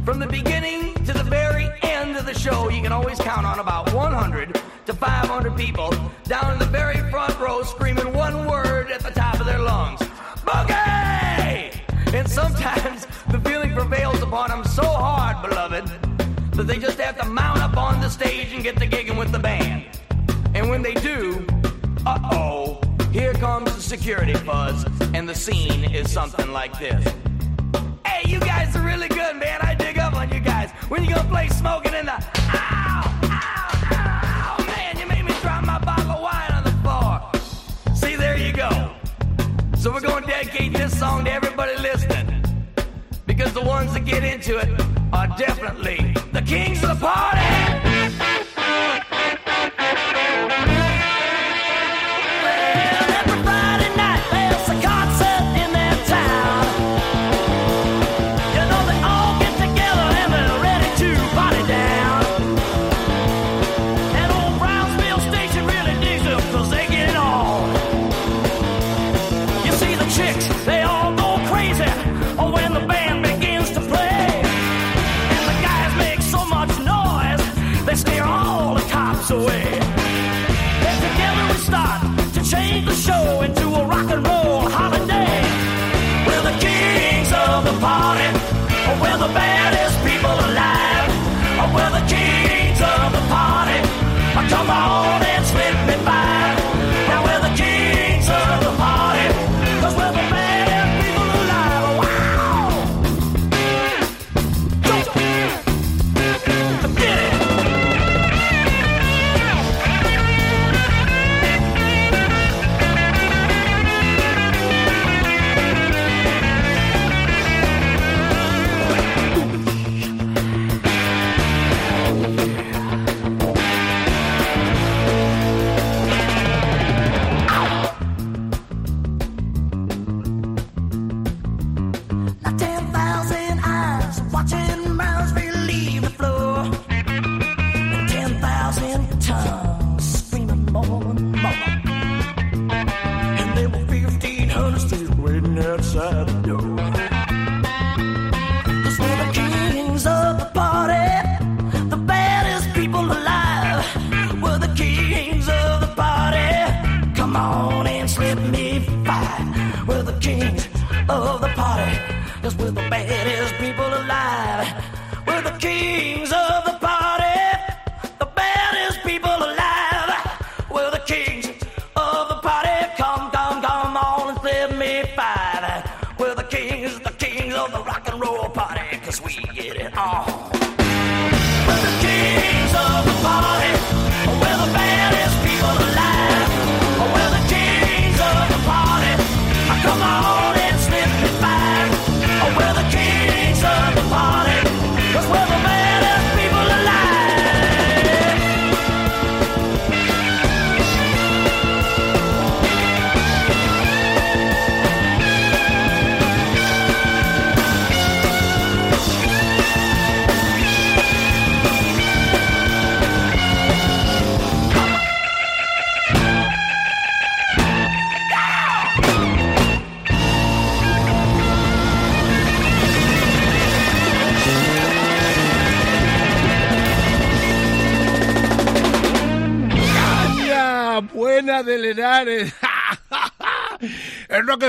[0.03, 3.59] From the beginning to the very end of the show, you can always count on
[3.59, 5.91] about 100 to 500 people
[17.05, 19.85] have to mount up on the stage and get the gigging with the band.
[20.55, 21.45] And when they do,
[22.03, 22.81] uh oh,
[23.11, 27.13] here comes the security buzz, and the scene is something like this.
[28.07, 29.59] Hey, you guys are really good, man.
[29.61, 30.71] I dig up on you guys.
[30.89, 35.63] When you gonna play smoking in the ow, ow, ow, man, you made me drop
[35.63, 37.95] my bottle of wine on the floor.
[37.95, 38.95] See, there you go.
[39.77, 42.43] So we're gonna dedicate this song to everybody listening.
[43.27, 44.69] Because the ones that get into it
[45.13, 47.74] are definitely the kings of the party.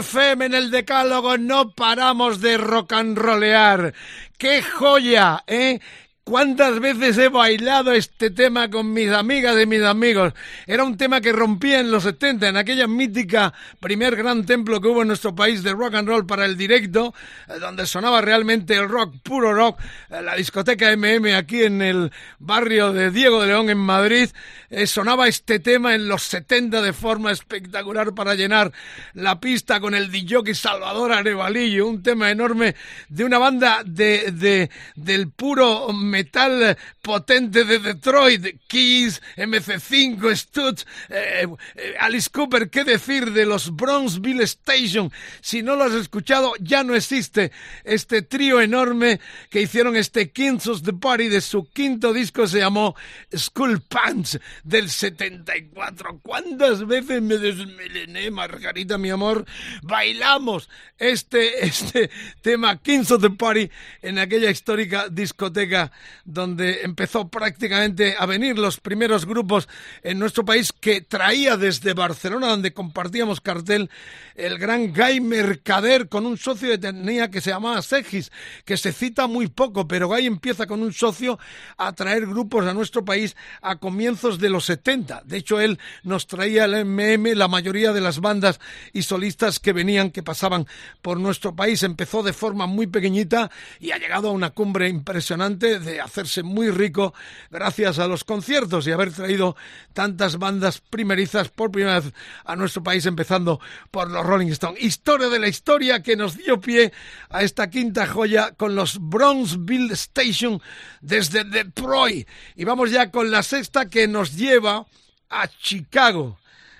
[0.06, 3.92] FM, en el Decálogo, no paramos de rock and rollear.
[4.38, 5.80] ¡Qué joya, eh!
[6.28, 10.32] ¿Cuántas veces he bailado este tema con mis amigas y mis amigos?
[10.66, 14.88] Era un tema que rompía en los 70, en aquella mítica primer gran templo que
[14.88, 17.14] hubo en nuestro país de rock and roll para el directo,
[17.46, 19.78] eh, donde sonaba realmente el rock, puro rock,
[20.10, 22.10] eh, la discoteca MM aquí en el
[22.40, 24.28] barrio de Diego de León en Madrid,
[24.68, 28.72] eh, sonaba este tema en los 70 de forma espectacular para llenar
[29.14, 32.74] la pista con el DJ Salvador Arevalillo, un tema enorme
[33.08, 41.46] de una banda de, de, del puro metal potente de Detroit, Kiss, MC5, Stutz, eh,
[41.74, 45.12] eh, Alice Cooper, ¿qué decir de los Bronzeville Station?
[45.42, 47.52] Si no lo has escuchado, ya no existe
[47.84, 52.60] este trío enorme que hicieron este Kings of the Party de su quinto disco, se
[52.60, 52.96] llamó
[53.36, 56.20] School Pants del 74.
[56.22, 59.44] ¿Cuántas veces me desmelené, Margarita, mi amor?
[59.82, 62.10] Bailamos este, este
[62.40, 65.92] tema Kings of the Party en aquella histórica discoteca
[66.24, 69.68] donde empezó prácticamente a venir los primeros grupos
[70.02, 73.90] en nuestro país que traía desde Barcelona, donde compartíamos cartel,
[74.34, 78.30] el gran Guy Mercader con un socio de tenía que se llamaba Segis,
[78.64, 81.38] que se cita muy poco, pero Guy empieza con un socio
[81.76, 85.22] a traer grupos a nuestro país a comienzos de los 70.
[85.24, 88.60] De hecho, él nos traía el MM, la mayoría de las bandas
[88.92, 90.66] y solistas que venían, que pasaban
[91.02, 91.82] por nuestro país.
[91.82, 93.50] Empezó de forma muy pequeñita
[93.80, 97.14] y ha llegado a una cumbre impresionante de hacerse muy rico
[97.50, 99.56] gracias a los conciertos y haber traído
[99.92, 102.12] tantas bandas primerizas por primera vez
[102.44, 104.82] a nuestro país, empezando por los Rolling Stones.
[104.82, 106.92] Historia de la historia que nos dio pie
[107.30, 110.60] a esta quinta joya con los Bronzeville Station
[111.00, 112.28] desde Detroit.
[112.54, 114.86] Y vamos ya con la sexta que nos lleva
[115.28, 116.38] a Chicago.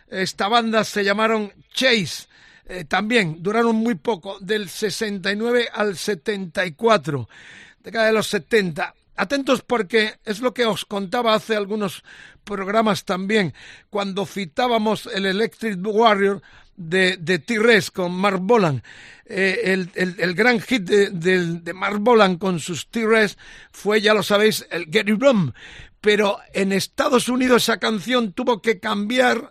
[0.09, 2.27] Esta banda se llamaron Chase.
[2.69, 7.29] Eh, también duraron muy poco, del 69 al 74,
[7.83, 8.95] década de los 70.
[9.17, 12.05] Atentos porque es lo que os contaba hace algunos
[12.45, 13.55] programas también,
[13.91, 16.43] cuando citábamos el Electric Warrior
[16.77, 18.83] de, de T-Rex con Mark Bolan.
[19.25, 23.37] Eh, el, el, gran hit de, de, de Mark Bolan con sus T-Rex
[23.73, 25.53] fue, ya lo sabéis, el Get It Wrong.
[26.01, 29.51] Pero en Estados Unidos esa canción tuvo que cambiar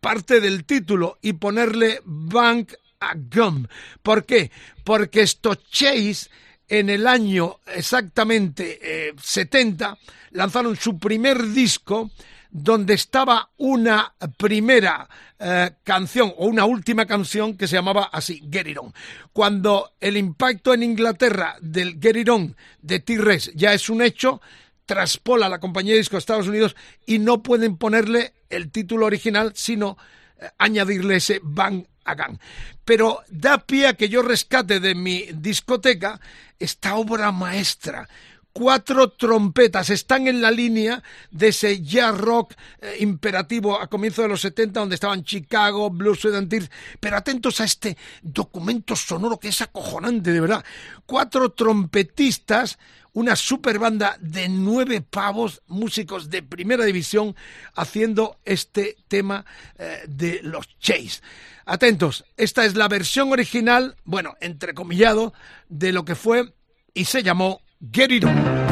[0.00, 3.66] parte del título y ponerle Bank a Gum.
[4.02, 4.52] ¿Por qué?
[4.84, 6.30] Porque esto Chase
[6.72, 9.98] en el año exactamente eh, 70
[10.30, 12.10] lanzaron su primer disco
[12.50, 15.06] donde estaba una primera
[15.38, 18.92] eh, canción o una última canción que se llamaba así, Get It On.
[19.34, 24.40] Cuando el impacto en Inglaterra del Get It On de T-Rex ya es un hecho,
[24.86, 29.52] traspola la compañía de discos de Estados Unidos y no pueden ponerle el título original,
[29.54, 29.98] sino
[30.40, 32.40] eh, añadirle ese Bang Agan.
[32.84, 36.20] Pero da pie a que yo rescate de mi discoteca
[36.58, 38.08] esta obra maestra.
[38.52, 44.28] Cuatro trompetas están en la línea de ese jazz rock eh, imperativo a comienzos de
[44.28, 46.70] los 70, donde estaban Chicago, Blues Sudan Tears.
[47.00, 50.64] Pero atentos a este documento sonoro que es acojonante, de verdad.
[51.06, 52.78] Cuatro trompetistas
[53.12, 57.36] una super banda de nueve pavos, músicos de primera división,
[57.74, 59.44] haciendo este tema
[59.78, 61.20] eh, de los Chase.
[61.64, 65.32] Atentos, esta es la versión original, bueno, entrecomillado,
[65.68, 66.52] de lo que fue
[66.94, 67.60] y se llamó
[67.92, 68.71] Get It On.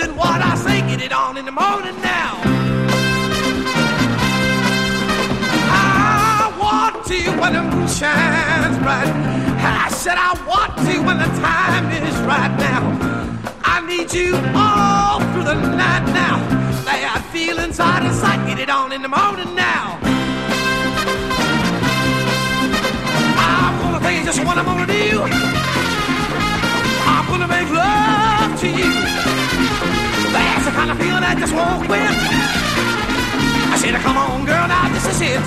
[0.00, 2.40] Listen what I say, get it on in the morning now.
[5.72, 9.12] I want to when the moon shines bright.
[9.62, 12.82] I said I want to when the time is right now.
[13.64, 16.36] I need you all through the night now.
[16.84, 19.98] Bad feelings out of sight, get it on in the morning now.
[23.44, 25.59] I'm gonna tell you just what I'm gonna do.
[27.30, 28.90] Gonna make love to you.
[30.34, 32.02] That's the kind of feeling I just won't quit.
[33.72, 35.40] I said, come on, girl, now this is it.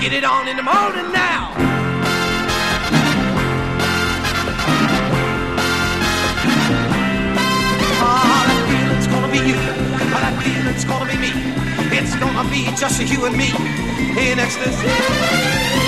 [0.00, 1.50] Get it on in the morning now.
[7.98, 9.58] Oh, that feeling's gonna be you.
[9.58, 11.32] Oh, that feeling's gonna be me.
[11.98, 13.50] It's gonna be just you and me
[14.30, 15.83] in ecstasy.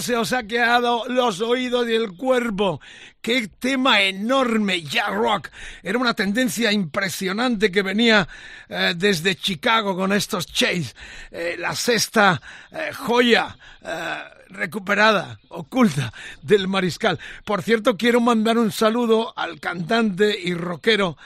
[0.00, 2.80] ¿Cómo se os ha quedado los oídos y el cuerpo?
[3.20, 4.80] ¡Qué tema enorme!
[4.80, 5.50] Ya rock.
[5.82, 8.26] Era una tendencia impresionante que venía
[8.70, 10.94] eh, desde Chicago con estos Chase.
[11.30, 12.40] Eh, la sexta
[12.72, 13.54] eh, joya.
[14.48, 17.20] recuperada, oculta del mariscal.
[17.44, 21.16] Por cierto, quiero mandar un saludo al cantante y rockero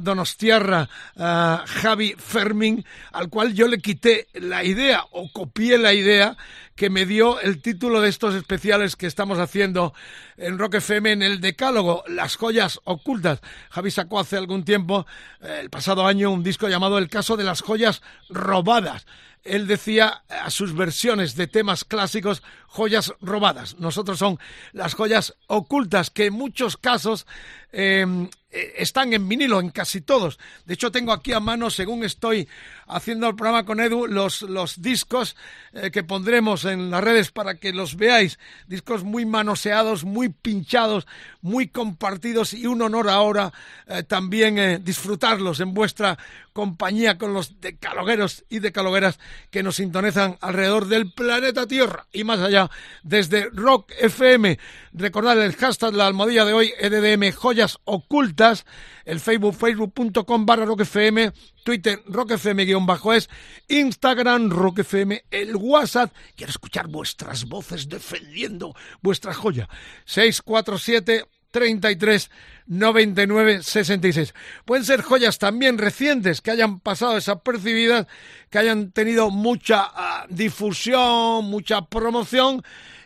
[0.00, 6.36] donostiarra Javi Fermín, al cual yo le quité la idea o copié la idea
[6.82, 9.94] que me dio el título de estos especiales que estamos haciendo
[10.36, 13.40] en Rock FM en el Decálogo, Las joyas ocultas.
[13.70, 15.06] Javi sacó hace algún tiempo,
[15.42, 19.06] eh, el pasado año, un disco llamado El caso de las joyas robadas
[19.44, 23.78] él decía a sus versiones de temas clásicos joyas robadas.
[23.78, 24.38] Nosotros son
[24.72, 27.26] las joyas ocultas que en muchos casos
[27.72, 28.06] eh,
[28.50, 30.38] eh, están en vinilo, en casi todos.
[30.64, 32.48] De hecho, tengo aquí a mano, según estoy
[32.86, 35.36] haciendo el programa con Edu, los, los discos
[35.72, 38.38] eh, que pondremos en las redes para que los veáis.
[38.66, 41.06] Discos muy manoseados, muy pinchados,
[41.40, 43.52] muy compartidos y un honor ahora
[43.86, 46.18] eh, también eh, disfrutarlos en vuestra
[46.52, 49.18] compañía con los decalogueros y decalogueras
[49.50, 52.70] que nos sintonizan alrededor del planeta Tierra y más allá
[53.02, 54.58] desde Rock FM.
[54.92, 58.66] Recordad el hashtag, la almohadilla de hoy, EDDM Joyas Ocultas,
[59.04, 61.32] el Facebook, facebook.com barra Rock FM,
[61.64, 63.28] Twitter, Rock FM guion bajo es,
[63.68, 66.12] Instagram, Rock FM, el WhatsApp.
[66.36, 69.68] Quiero escuchar vuestras voces defendiendo vuestra joya.
[70.04, 72.30] 647 33
[72.66, 74.34] 99 66.
[74.64, 78.06] Pueden ser joyas también recientes que hayan pasado desapercibidas,
[78.50, 82.64] que hayan tenido mucha ah, difusión, mucha promoción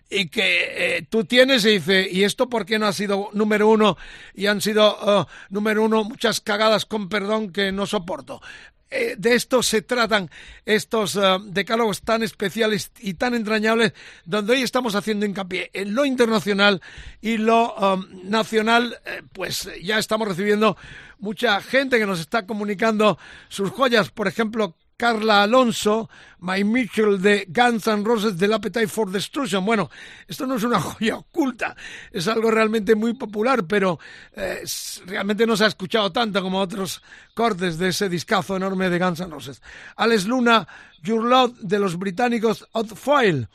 [0.09, 3.69] y que eh, tú tienes y dice, ¿y esto por qué no ha sido número
[3.69, 3.97] uno?
[4.35, 8.41] Y han sido ah, número uno muchas cagadas con perdón que no soporto.
[8.89, 10.31] Eh, de esto se tratan
[10.65, 16.05] estos ah, decálogos tan especiales y tan entrañables, donde hoy estamos haciendo hincapié en lo
[16.05, 16.81] internacional
[17.21, 20.77] y lo ah, nacional, eh, pues eh, ya estamos recibiendo
[21.19, 23.19] mucha gente que nos está comunicando
[23.49, 26.09] sus joyas, por ejemplo, Carla Alonso,
[26.41, 29.65] Mike Mitchell de Guns N' Roses del Appetite for Destruction.
[29.65, 29.91] Bueno,
[30.27, 31.77] esto no es una joya oculta,
[32.11, 33.99] es algo realmente muy popular, pero
[34.33, 34.63] eh,
[35.05, 37.03] realmente no se ha escuchado tanto como otros
[37.35, 39.61] cortes de ese discazo enorme de Guns N' Roses.
[39.97, 40.67] Alex Luna,
[41.03, 43.49] Your Love de los británicos Oddfile.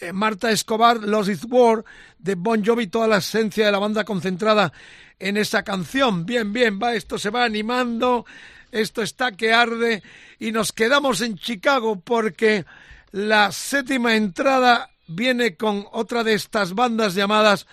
[0.00, 1.84] Eh, Marta Escobar, Lost is War,
[2.18, 4.72] de Bon Jovi, toda la esencia de la banda concentrada
[5.20, 6.26] en esa canción.
[6.26, 8.26] Bien, bien, va, esto se va animando,
[8.74, 10.02] esto está que arde
[10.40, 12.64] y nos quedamos en Chicago porque
[13.12, 17.68] la séptima entrada viene con otra de estas bandas llamadas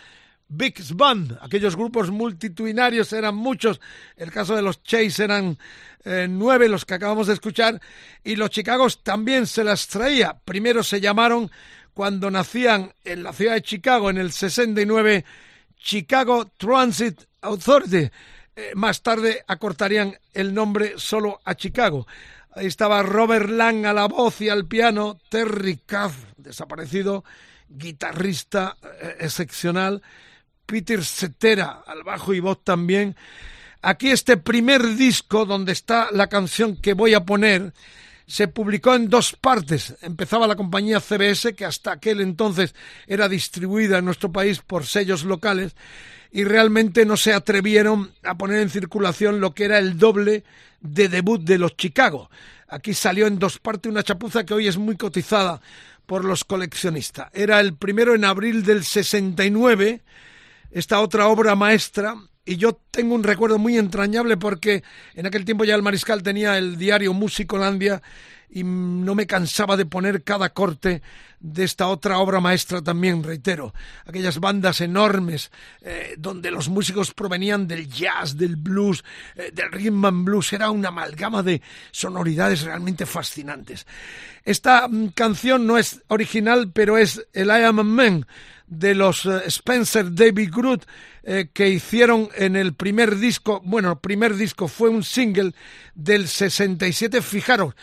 [0.47, 1.39] Big Band.
[1.41, 3.82] Aquellos grupos multitudinarios eran muchos.
[4.16, 5.58] El caso de los Chase eran
[6.06, 7.82] eh, nueve, los que acabamos de escuchar.
[8.24, 10.38] Y los Chicagos también se las traía.
[10.45, 11.49] Primero se llamaron,
[11.95, 15.26] cuando nacían en la ciudad de Chicago en el 69,
[15.78, 18.12] Chicago Transit Authority.
[18.62, 22.05] Eh, más tarde acortarían el nombre solo a Chicago.
[22.51, 27.24] Ahí estaba Robert Lang a la voz y al piano, Terry Kath, desaparecido,
[27.68, 30.03] guitarrista eh, excepcional,
[30.68, 33.16] Peter Cetera al bajo y voz también.
[33.82, 37.74] Aquí este primer disco donde está la canción que voy a poner
[38.28, 39.95] se publicó en dos partes.
[40.01, 42.76] Empezaba la compañía CBS, que hasta aquel entonces
[43.07, 45.76] era distribuida en nuestro país por sellos locales,
[46.32, 50.44] y realmente no se atrevieron a poner en circulación lo que era el doble
[50.80, 52.30] de debut de los Chicago.
[52.68, 55.62] Aquí salió en dos partes una chapuza que hoy es muy cotizada
[56.06, 57.30] por los coleccionistas.
[57.34, 60.02] Era el primero en abril del 69,
[60.72, 62.16] esta otra obra maestra.
[62.46, 66.58] Y yo tengo un recuerdo muy entrañable porque en aquel tiempo ya el mariscal tenía
[66.58, 68.02] el diario Musicolandia
[68.52, 71.02] y no me cansaba de poner cada corte
[71.39, 73.74] de esta otra obra maestra también, reitero,
[74.06, 79.04] aquellas bandas enormes eh, donde los músicos provenían del jazz, del blues,
[79.36, 83.88] eh, del rhythm and blues, era una amalgama de sonoridades realmente fascinantes.
[84.43, 88.28] Esta mm, canción no es original, pero es el I Am a Man
[88.68, 90.86] de los eh, Spencer David Groot
[91.54, 95.54] que hicieron en el primer disco, bueno, el primer disco fue un single
[95.93, 97.76] del 67, fijaros,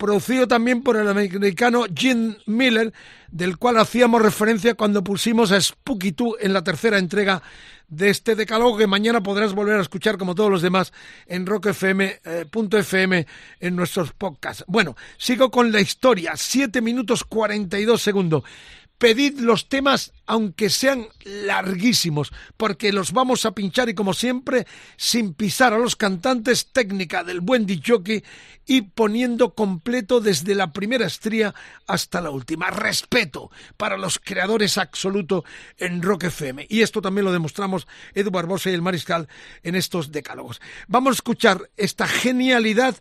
[0.00, 2.92] producido también por el americano Jim Miller,
[3.30, 7.42] del cual hacíamos referencia cuando pusimos a Spooky 2 en la tercera entrega
[7.86, 10.92] de este decálogo que mañana podrás volver a escuchar como todos los demás
[11.26, 13.26] en rockfm.fm eh,
[13.60, 14.64] en nuestros podcasts.
[14.66, 18.44] Bueno, sigo con la historia, 7 minutos 42 segundos
[19.00, 24.64] pedid los temas aunque sean larguísimos, porque los vamos a pinchar y como siempre,
[24.96, 28.22] sin pisar a los cantantes, técnica del buen jockey
[28.64, 31.52] y poniendo completo desde la primera estría
[31.88, 32.70] hasta la última.
[32.70, 35.44] Respeto para los creadores absoluto
[35.76, 36.66] en Rock FM.
[36.68, 39.26] Y esto también lo demostramos Edu Barbosa y el Mariscal
[39.64, 40.60] en estos decálogos.
[40.86, 42.94] Vamos a escuchar esta genialidad.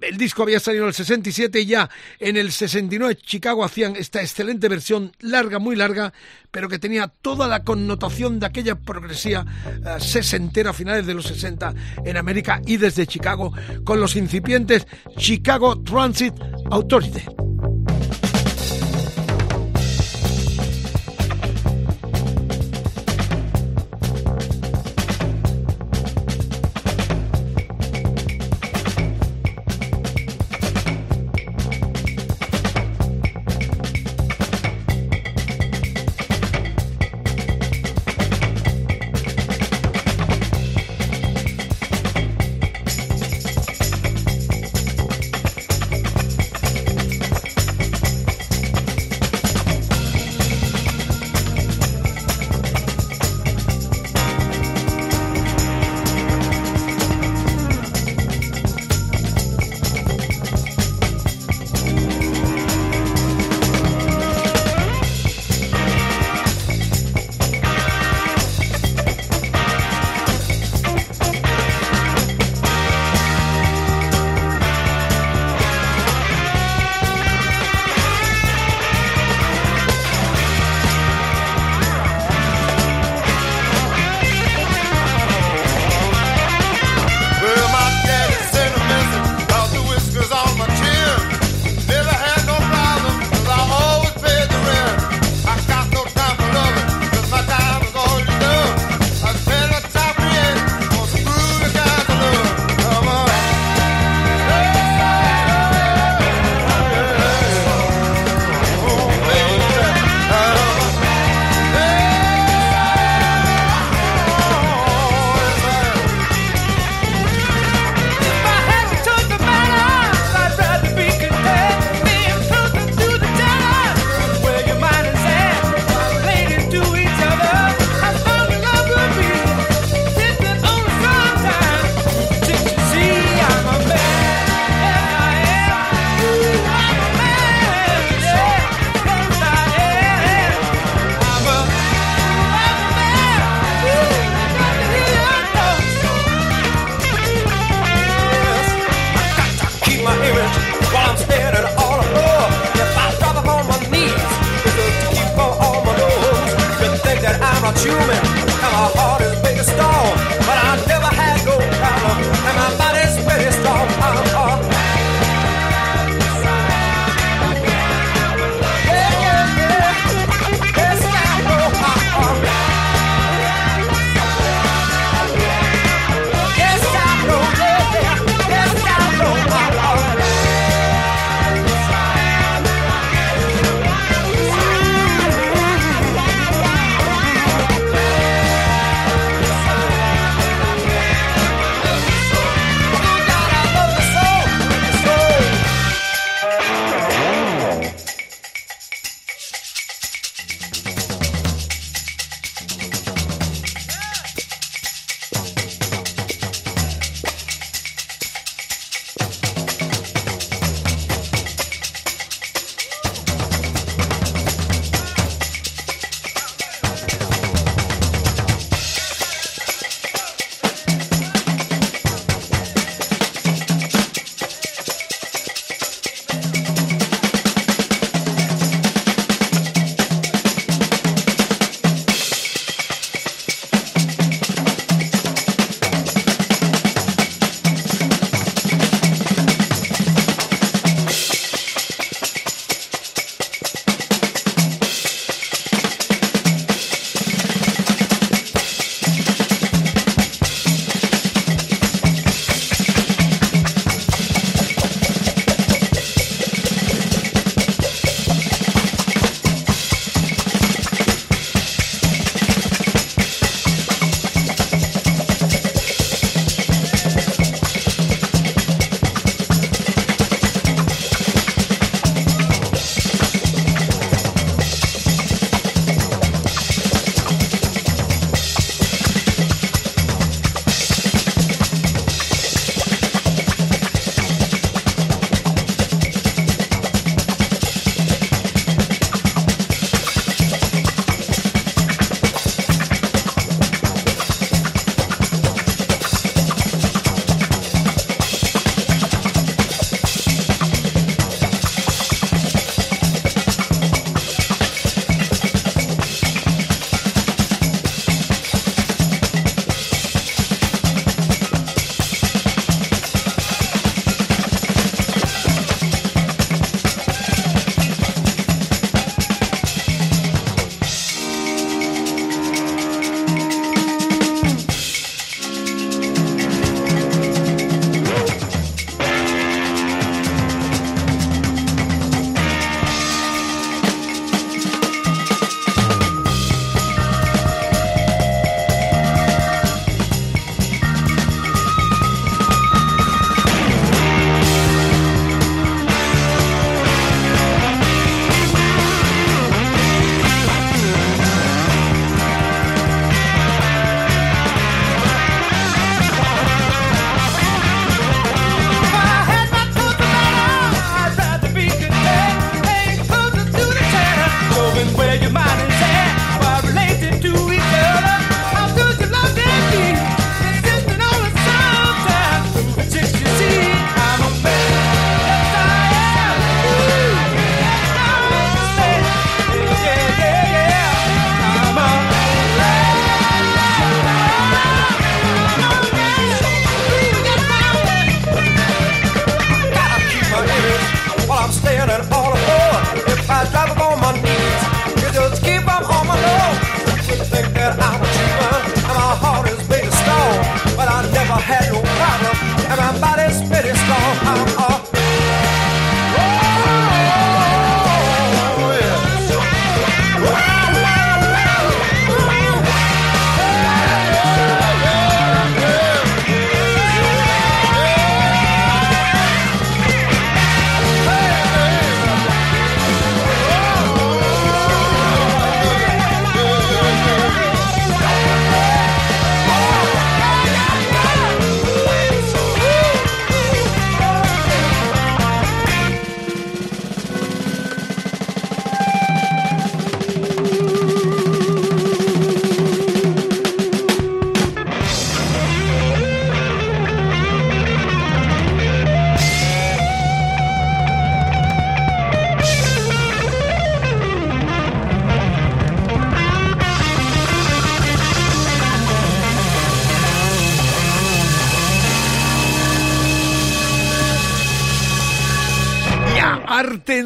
[0.00, 1.90] El disco había salido en el 67 y ya
[2.20, 6.12] en el 69 Chicago hacían esta excelente versión larga, muy larga,
[6.50, 11.26] pero que tenía toda la connotación de aquella progresía uh, sesentera a finales de los
[11.26, 11.74] 60
[12.04, 13.52] en América y desde Chicago
[13.84, 14.86] con los incipientes
[15.16, 16.34] Chicago Transit
[16.70, 17.22] Authority.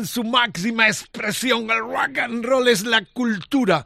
[0.03, 1.71] En su máxima expresión.
[1.71, 3.85] El rock and roll es la cultura.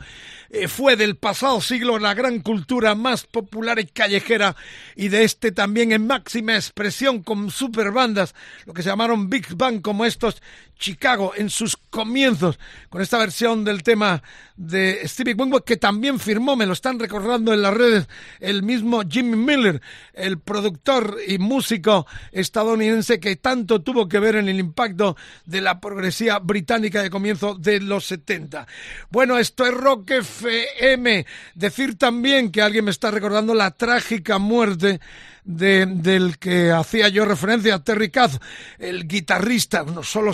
[0.48, 4.56] Eh, fue del pasado siglo la gran cultura más popular y callejera
[4.94, 9.82] y de este también en máxima expresión con superbandas, lo que se llamaron Big Bang
[9.82, 10.40] como estos
[10.78, 12.58] Chicago en sus comienzos
[12.90, 14.22] con esta versión del tema
[14.56, 18.08] de Stevie Wonder que también firmó, me lo están recordando en las redes,
[18.40, 19.80] el mismo Jimmy Miller,
[20.12, 25.80] el productor y músico estadounidense que tanto tuvo que ver en el impacto de la
[25.80, 28.66] progresía británica de comienzo de los 70.
[29.10, 31.26] Bueno, esto es Rock FM.
[31.54, 35.00] Decir también que alguien me está recordando la trágica muerte
[35.46, 38.42] de, del que hacía yo referencia, Terry Kath,
[38.78, 40.32] el guitarrista, no solo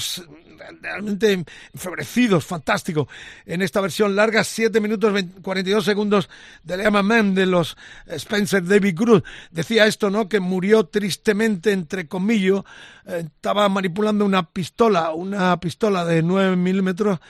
[0.81, 3.09] realmente enfebrecidos, fantástico,
[3.45, 6.31] en esta versión larga, 7 minutos 20, 42 segundos
[6.63, 9.23] de Leama Man de los Spencer David Cruz.
[9.51, 10.29] Decía esto, ¿no?
[10.29, 12.63] Que murió tristemente, entre comillas,
[13.07, 17.21] eh, estaba manipulando una pistola, una pistola de 9 milímetros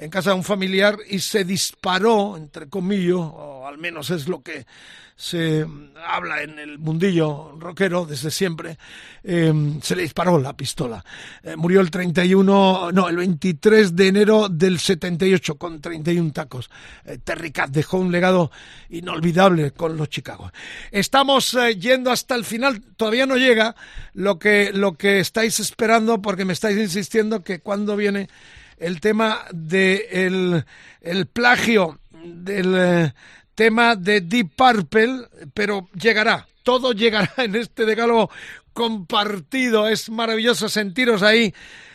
[0.00, 4.42] en casa de un familiar y se disparó, entre comillas, o al menos es lo
[4.42, 4.64] que
[5.14, 5.66] se
[6.06, 8.78] habla en el mundillo rockero desde siempre,
[9.22, 11.04] eh, se le disparó la pistola.
[11.42, 16.70] Eh, murió el 31, no, el 23 de enero del 78 con 31 tacos.
[17.04, 18.50] Eh, Terry Cat dejó un legado
[18.88, 20.50] inolvidable con los Chicago.
[20.90, 23.76] Estamos eh, yendo hasta el final, todavía no llega
[24.14, 28.30] lo que, lo que estáis esperando porque me estáis insistiendo que cuando viene
[28.80, 30.64] el tema de el,
[31.00, 33.14] el plagio del eh,
[33.54, 38.30] tema de Deep Purple, pero llegará, todo llegará en este decálogo
[38.72, 39.88] compartido.
[39.88, 41.52] Es maravilloso sentiros ahí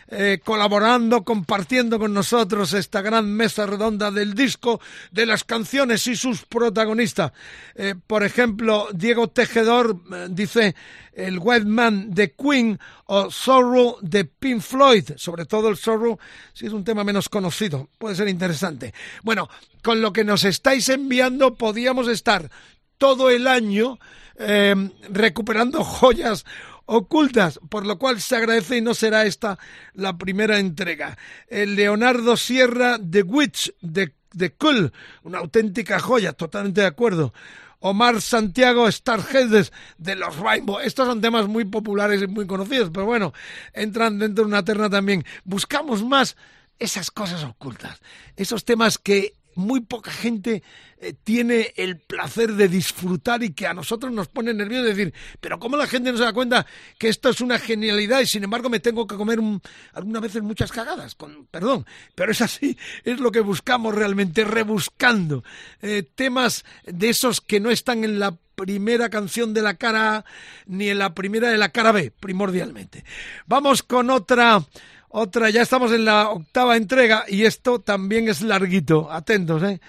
[0.08, 4.78] eh, colaborando, compartiendo con nosotros esta gran mesa redonda del disco,
[5.10, 7.32] de las canciones y sus protagonistas.
[7.74, 10.76] Eh, por ejemplo, Diego Tejedor eh, dice
[11.14, 16.18] el Webman de Queen o Sorrow de Pink Floyd, sobre todo el Sorrow,
[16.52, 18.92] si es un tema menos conocido, puede ser interesante.
[19.22, 19.48] Bueno,
[19.82, 22.50] con lo que nos estáis enviando podíamos estar
[22.98, 23.98] todo el año
[24.38, 24.74] eh,
[25.10, 26.44] recuperando joyas
[26.86, 29.58] ocultas, por lo cual se agradece y no será esta
[29.94, 31.18] la primera entrega.
[31.48, 34.92] El Leonardo Sierra de Witch de, de Cool,
[35.24, 37.32] una auténtica joya, totalmente de acuerdo.
[37.80, 40.80] Omar Santiago Starheads de los Rainbow.
[40.80, 43.32] Estos son temas muy populares y muy conocidos, pero bueno,
[43.74, 45.24] entran dentro de una terna también.
[45.44, 46.36] Buscamos más
[46.78, 48.00] esas cosas ocultas,
[48.36, 50.62] esos temas que muy poca gente
[50.98, 55.14] eh, tiene el placer de disfrutar y que a nosotros nos pone nerviosos de decir,
[55.40, 56.66] pero ¿cómo la gente no se da cuenta
[56.98, 59.60] que esto es una genialidad y sin embargo me tengo que comer un,
[59.92, 61.14] algunas veces muchas cagadas?
[61.14, 65.44] Con, perdón, pero es así, es lo que buscamos realmente, rebuscando
[65.82, 70.24] eh, temas de esos que no están en la primera canción de la cara A
[70.66, 73.04] ni en la primera de la cara B, primordialmente.
[73.46, 74.64] Vamos con otra
[75.08, 79.10] otra, ya estamos en la octava entrega y esto también es larguito.
[79.10, 79.80] Atentos, ¿eh?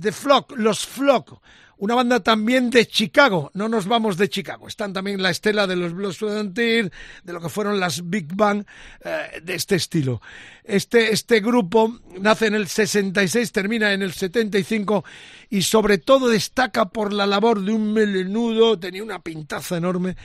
[0.00, 1.40] The Flock, los Flock,
[1.78, 3.50] una banda también de Chicago.
[3.54, 4.68] No nos vamos de Chicago.
[4.68, 6.90] Están también la estela de los Blues Frontier,
[7.22, 8.64] de lo que fueron las Big Bang
[9.04, 10.22] eh, de este estilo.
[10.62, 15.04] Este, este grupo nace en el 66, termina en el 75
[15.50, 20.16] y sobre todo destaca por la labor de un melenudo, tenía una pintaza enorme,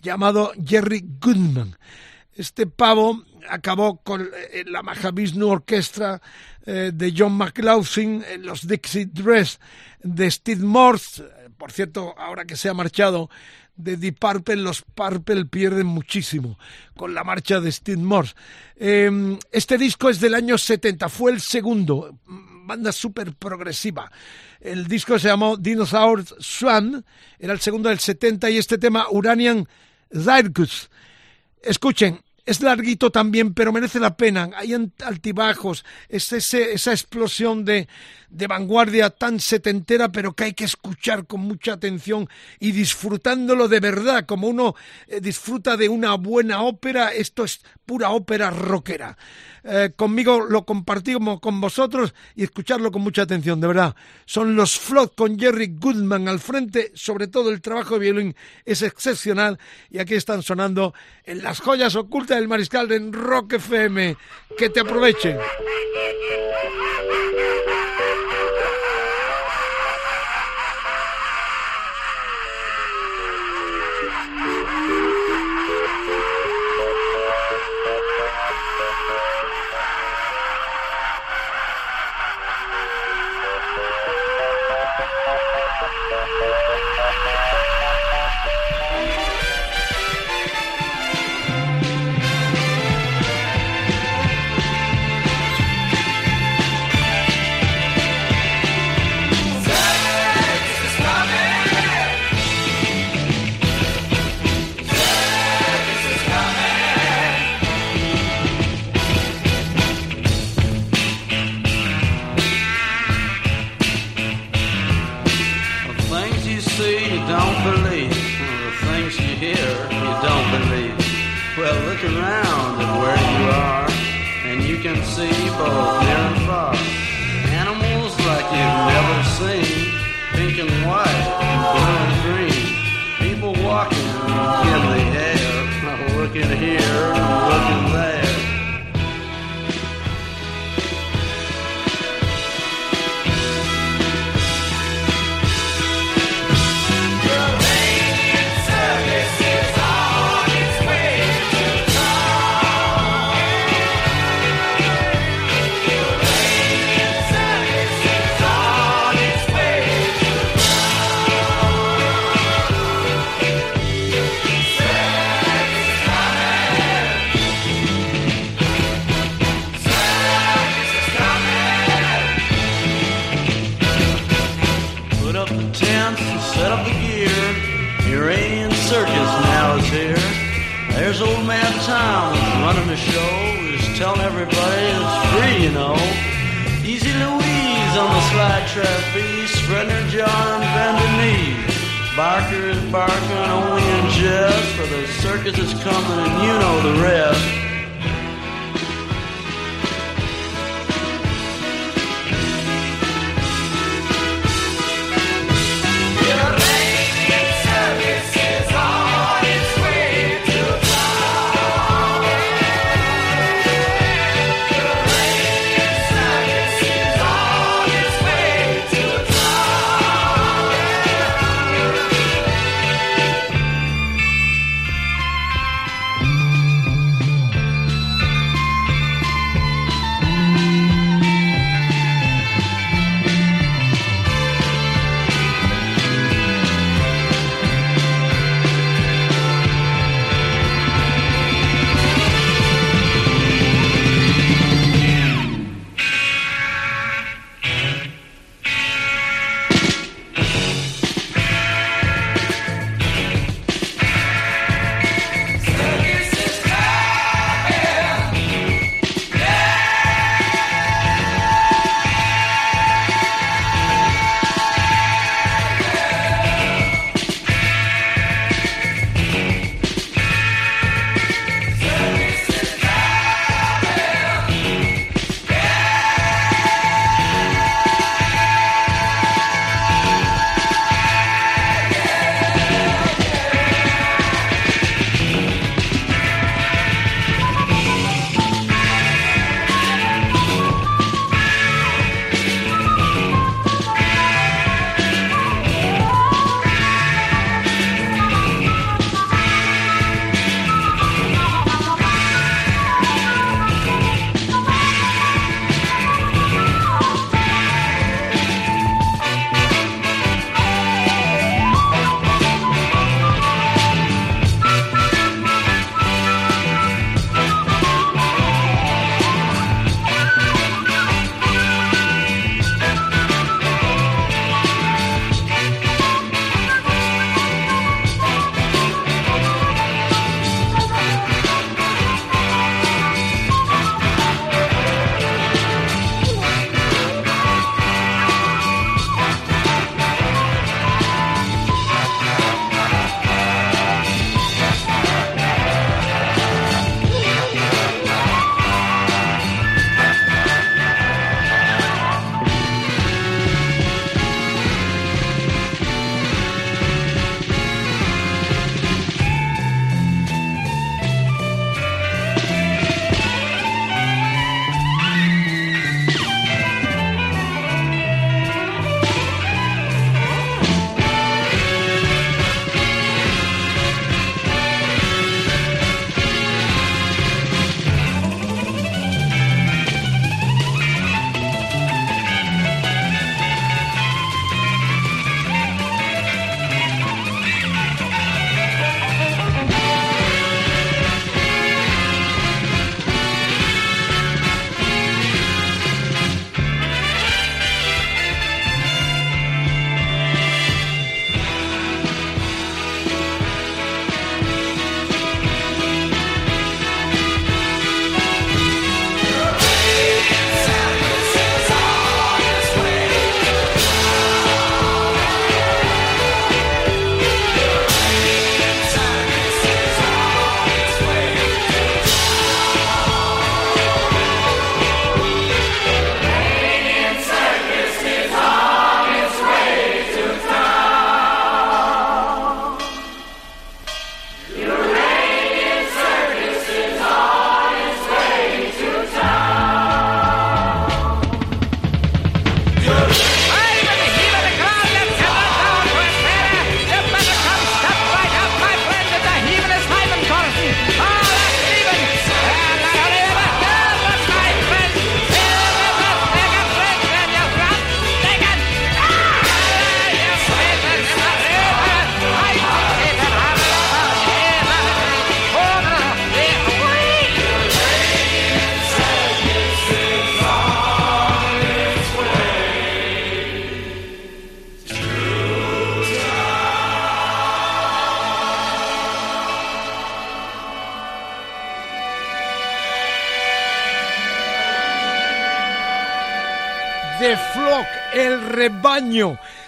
[0.00, 1.76] llamado Jerry Goodman.
[2.34, 6.20] Este pavo acabó con eh, la Mahavishnu Orquestra
[6.66, 9.58] eh, de John McLaughlin, eh, los Dixie Dress
[10.02, 11.24] de Steve Morse.
[11.56, 13.30] Por cierto, ahora que se ha marchado
[13.78, 16.58] de Deep Purple, los Purple pierden muchísimo
[16.94, 18.34] con la marcha de Steve Morse.
[18.76, 24.10] Eh, este disco es del año 70, fue el segundo, banda súper progresiva.
[24.60, 27.04] El disco se llamó Dinosaur Swan,
[27.38, 29.66] era el segundo del 70 y este tema Uranian
[30.12, 30.90] Zircus.
[31.62, 34.48] Escuchen, es larguito también, pero merece la pena.
[34.56, 34.74] Hay
[35.04, 37.88] altibajos, es ese, esa explosión de,
[38.30, 42.26] de vanguardia tan setentera, pero que hay que escuchar con mucha atención
[42.58, 44.74] y disfrutándolo de verdad, como uno
[45.08, 49.16] eh, disfruta de una buena ópera, esto es pura ópera rockera.
[49.64, 53.96] Eh, conmigo lo compartimos con vosotros y escucharlo con mucha atención, de verdad.
[54.26, 58.36] Son los Flood con Jerry Goodman al frente, sobre todo el trabajo de violín
[58.66, 59.58] es excepcional
[59.88, 60.92] y aquí están sonando
[61.24, 64.18] en las joyas ocultas del mariscal en Rock FM.
[64.58, 65.38] Que te aprovechen.
[86.36, 86.67] Thank you.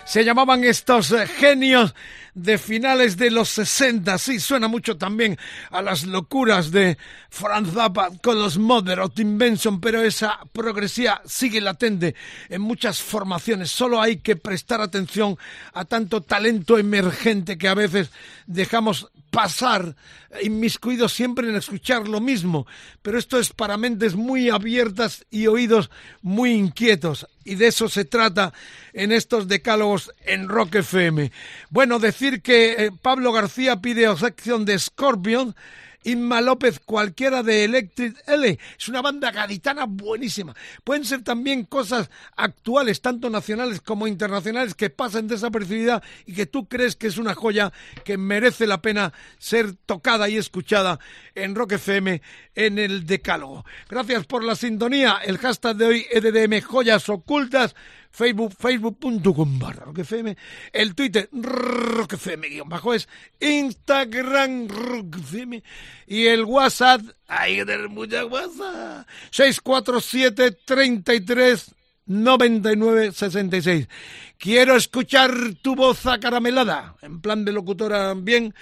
[0.04, 1.94] Se llamaban estos eh, genios
[2.34, 4.18] de finales de los 60.
[4.18, 5.38] Sí, suena mucho también
[5.70, 6.98] a las locuras de
[7.28, 12.16] Franz Zappa con los Mother of Invention, pero esa progresía sigue latente
[12.48, 13.70] en muchas formaciones.
[13.70, 15.38] Solo hay que prestar atención
[15.74, 18.10] a tanto talento emergente que a veces
[18.46, 19.96] dejamos pasar
[20.42, 22.66] inmiscuidos siempre en escuchar lo mismo,
[23.02, 25.90] pero esto es para mentes muy abiertas y oídos
[26.22, 28.52] muy inquietos, y de eso se trata
[28.92, 31.32] en estos decálogos en Rock FM.
[31.70, 35.54] Bueno, decir que eh, Pablo García pide sección de Scorpion,
[36.04, 38.58] Inma López, cualquiera de Electric L.
[38.78, 40.54] Es una banda gaditana buenísima.
[40.84, 46.68] Pueden ser también cosas actuales, tanto nacionales como internacionales, que pasan desapercibidas y que tú
[46.68, 47.72] crees que es una joya
[48.04, 50.98] que merece la pena ser tocada y escuchada
[51.34, 52.22] en Rock FM
[52.54, 53.64] en el Decálogo.
[53.88, 55.18] Gracias por la sintonía.
[55.24, 57.74] El hashtag de hoy, EDDM Joyas Ocultas.
[58.10, 60.34] Facebook, facebook.com barra roquefm,
[60.72, 63.08] el Twitter roquefm guion bajo es
[63.38, 65.62] Instagram roquefm
[66.06, 71.74] y el WhatsApp, hay que tener mucha WhatsApp, 647 33
[72.06, 73.88] 99 66.
[74.36, 75.30] Quiero escuchar
[75.62, 78.54] tu voz acaramelada, en plan de locutora bien,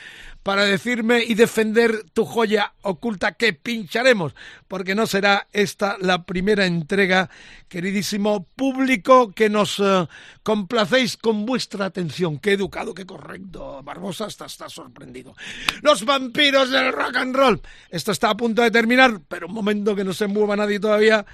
[0.48, 4.34] para decirme y defender tu joya oculta que pincharemos,
[4.66, 7.28] porque no será esta la primera entrega,
[7.68, 10.08] queridísimo público, que nos eh,
[10.42, 12.38] complacéis con vuestra atención.
[12.38, 13.82] Qué educado, qué correcto.
[13.82, 15.36] Barbosa hasta está sorprendido.
[15.82, 17.60] Los vampiros del rock and roll.
[17.90, 21.26] Esto está a punto de terminar, pero un momento que no se mueva nadie todavía,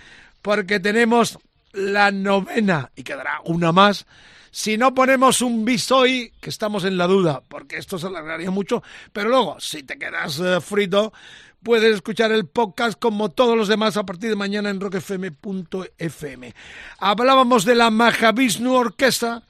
[0.42, 1.38] porque tenemos
[1.72, 4.06] la novena y quedará una más.
[4.54, 8.52] Si no ponemos un bis hoy, que estamos en la duda, porque esto se alargaría
[8.52, 11.12] mucho, pero luego, si te quedas eh, frito,
[11.60, 16.54] puedes escuchar el podcast como todos los demás a partir de mañana en rockfm.fm.
[16.98, 19.42] Hablábamos de la Mahavishnu Orquesta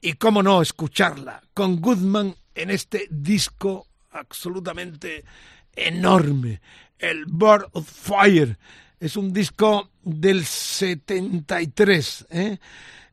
[0.00, 5.26] y cómo no escucharla con Goodman en este disco absolutamente
[5.74, 6.62] enorme,
[6.98, 8.56] el Bird of Fire.
[8.98, 12.58] Es un disco del 73, ¿eh?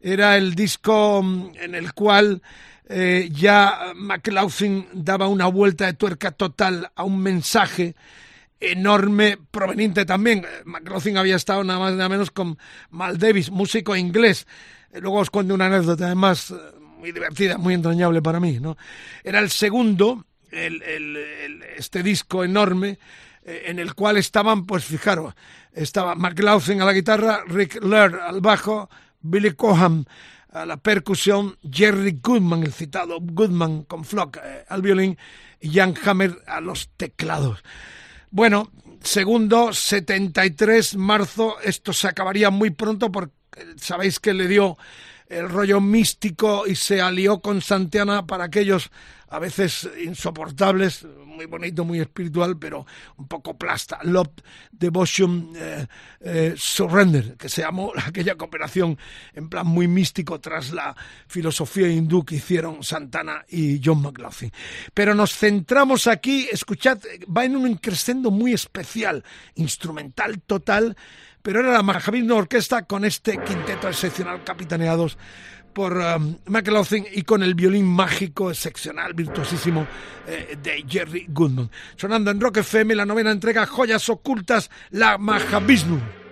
[0.03, 2.41] Era el disco mm, en el cual
[2.89, 7.95] eh, ya McLaughlin daba una vuelta de tuerca total a un mensaje
[8.59, 10.45] enorme proveniente también.
[10.65, 12.57] McLaughlin había estado nada más nada menos con
[12.89, 14.45] Mal Davis, músico inglés.
[14.93, 16.55] Luego os cuento una anécdota además eh,
[16.99, 18.59] muy divertida, muy entrañable para mí.
[18.59, 18.77] ¿no?
[19.23, 22.99] Era el segundo, el, el, este disco enorme
[23.45, 25.33] eh, en el cual estaban, pues fijaros,
[25.71, 28.89] estaba McLaughlin a la guitarra, Rick Laird al bajo,
[29.23, 30.05] Billy Coham
[30.51, 35.17] a la percusión, Jerry Goodman, el citado Goodman con Flock eh, al violín
[35.59, 37.63] y Jan Hammer a los teclados.
[38.29, 38.71] Bueno,
[39.01, 43.33] segundo, 73 marzo, esto se acabaría muy pronto porque
[43.77, 44.77] sabéis que le dio
[45.33, 48.91] el rollo místico y se alió con Santana para aquellos
[49.33, 52.85] a veces insoportables, muy bonito, muy espiritual, pero
[53.17, 53.97] un poco plasta.
[54.03, 54.29] Love,
[54.71, 55.87] Devotion, eh,
[56.19, 58.95] eh, Surrender, que se llamó aquella cooperación
[59.33, 60.95] en plan muy místico tras la
[61.25, 64.51] filosofía hindú que hicieron Santana y John McLaughlin.
[64.93, 69.23] Pero nos centramos aquí, escuchad, va en un increscendo muy especial,
[69.55, 70.95] instrumental total,
[71.43, 75.17] pero era la Mahavishnu Orquesta con este quinteto excepcional capitaneados
[75.73, 79.85] por um, McLaughlin y con el violín mágico, excepcional, virtuosísimo
[80.27, 81.69] eh, de Jerry Goodman.
[81.95, 86.22] Sonando en Rock FM, la novena entrega Joyas Ocultas, la Mahavishnu.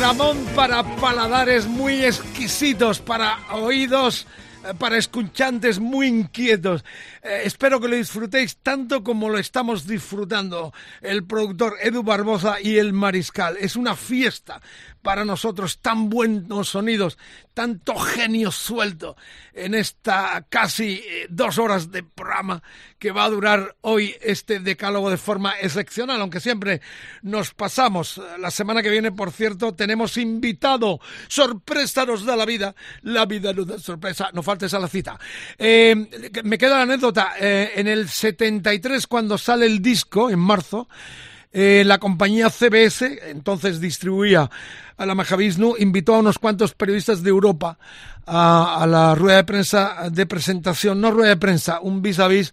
[0.00, 4.26] Programón para paladares muy exquisitos, para oídos,
[4.64, 6.86] eh, para escuchantes muy inquietos.
[7.22, 10.72] Eh, espero que lo disfrutéis tanto como lo estamos disfrutando
[11.02, 13.58] el productor Edu Barbosa y el Mariscal.
[13.60, 14.62] Es una fiesta
[15.02, 17.18] para nosotros, tan buenos sonidos,
[17.54, 19.16] tanto genio suelto
[19.52, 22.62] en esta casi eh, dos horas de programa
[22.98, 26.80] que va a durar hoy este decálogo de forma excepcional, aunque siempre
[27.22, 28.20] nos pasamos.
[28.38, 31.00] La semana que viene, por cierto, tenemos invitado.
[31.28, 32.74] Sorpresa nos da la vida.
[33.02, 34.30] La vida nos da sorpresa.
[34.32, 35.18] No faltes a la cita.
[35.58, 35.94] Eh,
[36.44, 37.34] me queda la anécdota.
[37.40, 40.88] Eh, en el 73, cuando sale el disco, en marzo,
[41.52, 44.48] la compañía CBS, entonces distribuía
[45.00, 47.78] a la Mahavishnu, invitó a unos cuantos periodistas de Europa
[48.26, 52.52] a, la rueda de prensa de presentación, no rueda de prensa, un vis a vis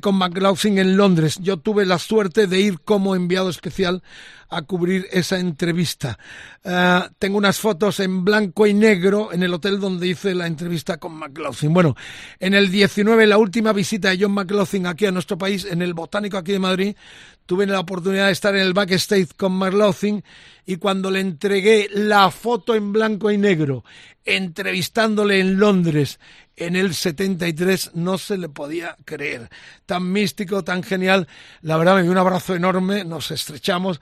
[0.00, 1.38] con McLaughlin en Londres.
[1.42, 4.02] Yo tuve la suerte de ir como enviado especial
[4.48, 6.18] a cubrir esa entrevista.
[6.64, 10.96] Eh, tengo unas fotos en blanco y negro en el hotel donde hice la entrevista
[10.96, 11.74] con McLaughlin.
[11.74, 11.96] Bueno,
[12.40, 15.92] en el 19, la última visita de John McLaughlin aquí a nuestro país, en el
[15.92, 16.96] Botánico aquí de Madrid,
[17.44, 20.24] tuve la oportunidad de estar en el backstage con McLaughlin
[20.66, 23.84] y cuando le entregué la foto en blanco y negro,
[24.24, 26.18] entrevistándole en Londres
[26.56, 29.50] en el 73, no se le podía creer.
[29.86, 31.26] Tan místico, tan genial.
[31.62, 34.00] La verdad, me dio un abrazo enorme, nos estrechamos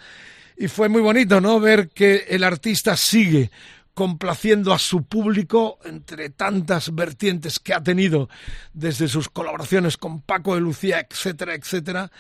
[0.56, 1.58] y fue muy bonito, ¿no?
[1.60, 3.50] Ver que el artista sigue
[3.94, 8.28] complaciendo a su público entre tantas vertientes que ha tenido
[8.72, 12.10] desde sus colaboraciones con Paco de Lucía, etcétera, etcétera.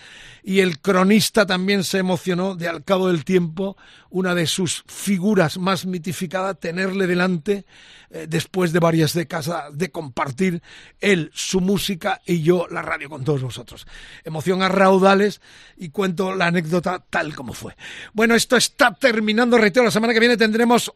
[0.42, 3.76] Y el cronista también se emocionó de al cabo del tiempo
[4.10, 7.64] una de sus figuras más mitificadas, tenerle delante
[8.10, 10.62] eh, después de varias décadas de compartir
[11.00, 13.86] él su música y yo la radio con todos vosotros.
[14.24, 15.40] Emoción a raudales
[15.78, 17.74] y cuento la anécdota tal como fue.
[18.12, 20.92] Bueno, esto está terminando, reitero, la semana que viene tendremos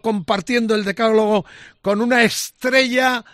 [0.00, 1.44] compartiendo el decálogo
[1.80, 3.24] con una estrella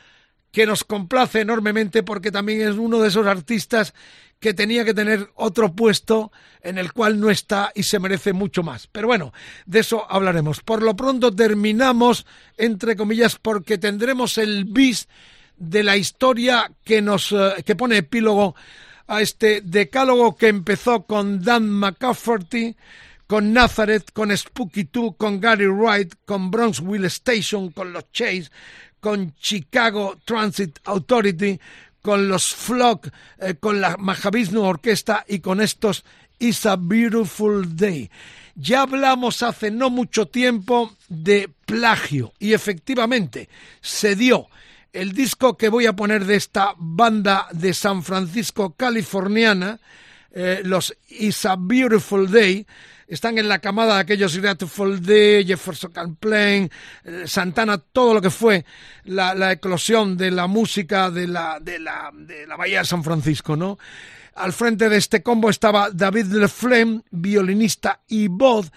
[0.51, 3.94] que nos complace enormemente porque también es uno de esos artistas
[4.40, 6.31] que tenía que tener otro puesto
[6.62, 8.86] en el cual no está y se merece mucho más.
[8.86, 9.32] Pero bueno,
[9.66, 10.60] de eso hablaremos.
[10.60, 12.24] Por lo pronto terminamos,
[12.56, 15.09] entre comillas, porque tendremos el bis
[15.56, 18.55] de la historia que nos eh, que pone epílogo
[19.09, 22.77] a este decálogo que empezó con Dan McCafferty,
[23.28, 28.48] con Nazareth, con Spooky 2, con Gary Wright, con Bronxville Station, con los Chase,
[29.00, 31.60] con Chicago Transit Authority,
[32.00, 36.05] con los Flock, eh, con la Mahavishnu Orquesta y con estos
[36.38, 38.10] It's a Beautiful Day.
[38.55, 43.50] Ya hablamos hace no mucho tiempo de plagio y efectivamente
[43.82, 44.48] se dio
[44.94, 49.78] el disco que voy a poner de esta banda de San Francisco californiana,
[50.30, 52.66] eh, los It's a Beautiful Day,
[53.09, 56.70] están en la camada de aquellos Grateful Day, Jefferson Airplane,
[57.05, 58.64] eh, Santana, todo lo que fue
[59.05, 63.56] la, eclosión de la música de la, de, la, de la Bahía de San Francisco,
[63.56, 63.78] ¿no?
[64.35, 68.70] Al frente de este combo estaba David Leflem, violinista y voz,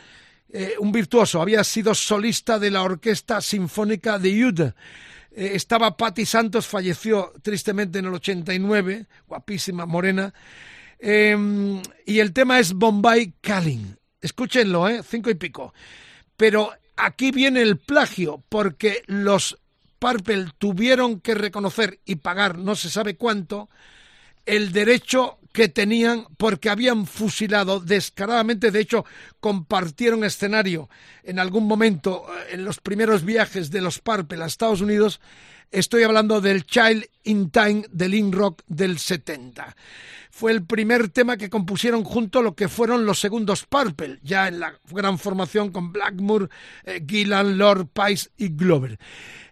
[0.50, 4.76] eh, un virtuoso, había sido solista de la Orquesta Sinfónica de Utah.
[5.32, 10.34] Eh, estaba Patti Santos, falleció tristemente en el 89, guapísima, morena.
[11.00, 11.38] Eh,
[12.06, 14.01] y el tema es Bombay Calling.
[14.22, 15.02] Escúchenlo, ¿eh?
[15.04, 15.74] Cinco y pico.
[16.38, 19.58] Pero aquí viene el plagio, porque los
[20.00, 23.70] Purple tuvieron que reconocer y pagar no se sabe cuánto
[24.46, 29.06] el derecho que tenían porque habían fusilado descaradamente, de hecho
[29.40, 30.90] compartieron escenario
[31.24, 35.20] en algún momento eh, en los primeros viajes de los Purple a Estados Unidos,
[35.72, 39.76] estoy hablando del Child in Time del In Rock del 70.
[40.30, 44.60] Fue el primer tema que compusieron junto lo que fueron los segundos Purple, ya en
[44.60, 46.48] la gran formación con Blackmore,
[46.84, 48.98] eh, Gillan, Lord, Pice y Glover.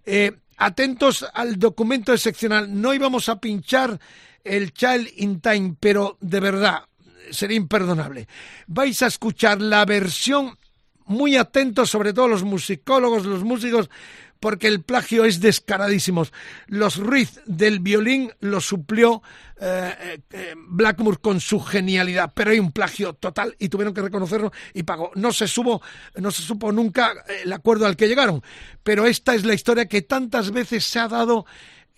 [0.06, 4.00] Eh, atentos al documento excepcional, no íbamos a pinchar
[4.44, 6.84] el Child in Time, pero de verdad
[7.32, 8.28] sería imperdonable.
[8.68, 10.58] Vais a escuchar la versión
[11.06, 13.90] muy atentos, sobre todo los musicólogos, los músicos,
[14.40, 16.26] porque el plagio es descaradísimo.
[16.68, 19.22] Los riffs del violín lo suplió
[19.60, 24.52] eh, eh, Blackmore con su genialidad, pero hay un plagio total y tuvieron que reconocerlo
[24.74, 25.12] y pagó.
[25.16, 25.82] No se supo,
[26.16, 27.14] no se supo nunca
[27.44, 28.42] el acuerdo al que llegaron,
[28.84, 31.46] pero esta es la historia que tantas veces se ha dado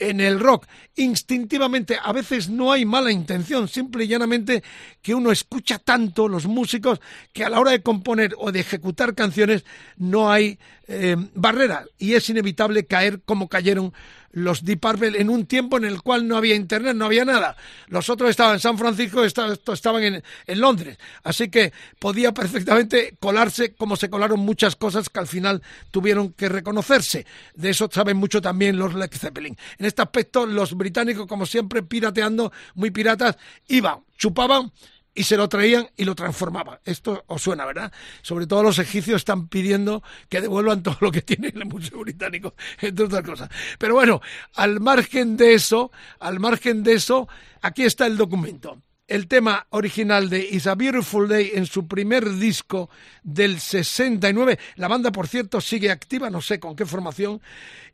[0.01, 0.65] en el rock.
[0.95, 4.63] Instintivamente, a veces no hay mala intención, simple y llanamente
[5.01, 6.99] que uno escucha tanto los músicos
[7.31, 9.63] que a la hora de componer o de ejecutar canciones
[9.97, 10.57] no hay
[10.87, 13.93] eh, barrera y es inevitable caer como cayeron
[14.31, 17.55] los Deep Purple en un tiempo en el cual no había internet, no había nada.
[17.87, 20.97] Los otros estaban en San Francisco, estaban en, en Londres.
[21.23, 26.49] Así que podía perfectamente colarse como se colaron muchas cosas que al final tuvieron que
[26.49, 27.25] reconocerse.
[27.55, 29.57] De eso saben mucho también los Led Zeppelin.
[29.77, 33.37] En este aspecto, los británicos, como siempre, pirateando, muy piratas,
[33.67, 34.71] iban, chupaban
[35.13, 36.79] y se lo traían y lo transformaban.
[36.85, 37.91] Esto os suena, ¿verdad?
[38.21, 42.55] Sobre todo los egipcios están pidiendo que devuelvan todo lo que tiene el Museo Británico,
[42.79, 43.49] entre otras cosas.
[43.77, 44.21] Pero bueno,
[44.55, 47.27] al margen de eso, al margen de eso,
[47.61, 48.81] aquí está el documento.
[49.07, 52.89] El tema original de Is a Beautiful Day en su primer disco
[53.23, 54.57] del 69.
[54.75, 57.41] La banda, por cierto, sigue activa, no sé con qué formación.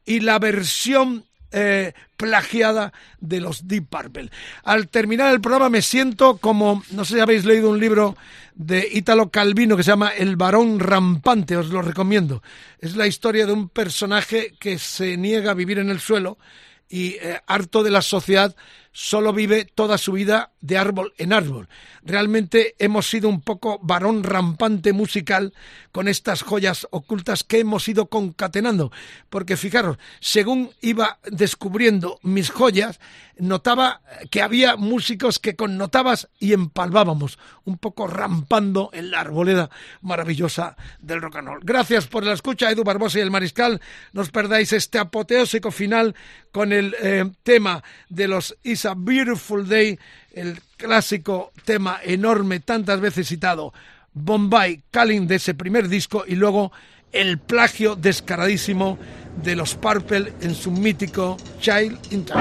[0.05, 4.29] Y la versión eh, plagiada de los Deep Purple.
[4.63, 8.17] Al terminar el programa me siento como, no sé si habéis leído un libro
[8.55, 12.41] de Italo Calvino que se llama El varón rampante, os lo recomiendo.
[12.79, 16.37] Es la historia de un personaje que se niega a vivir en el suelo
[16.89, 18.55] y eh, harto de la sociedad
[18.99, 21.69] solo vive toda su vida de árbol en árbol.
[22.01, 25.53] Realmente hemos sido un poco varón rampante musical
[25.91, 28.91] con estas joyas ocultas que hemos ido concatenando.
[29.29, 32.99] Porque fijaros, según iba descubriendo mis joyas,
[33.37, 34.01] notaba
[34.31, 39.69] que había músicos que connotabas y empalmábamos, un poco rampando en la arboleda
[40.01, 41.59] maravillosa del rock and roll.
[41.61, 43.79] Gracias por la escucha, Edu Barbosa y el Mariscal.
[44.11, 46.15] No os perdáis este apoteósico final
[46.51, 49.99] con el eh, tema de los Is Beautiful Day,
[50.33, 53.73] el clásico tema enorme, tantas veces citado,
[54.13, 56.71] Bombay Calling de ese primer disco y luego
[57.11, 58.97] el plagio descaradísimo
[59.43, 62.37] de los Purple en su mítico Child in Time.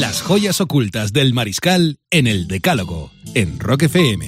[0.00, 4.26] Las joyas ocultas del mariscal en el Decálogo, en Rock FM.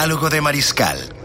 [0.00, 1.19] Decálogo de Mariscal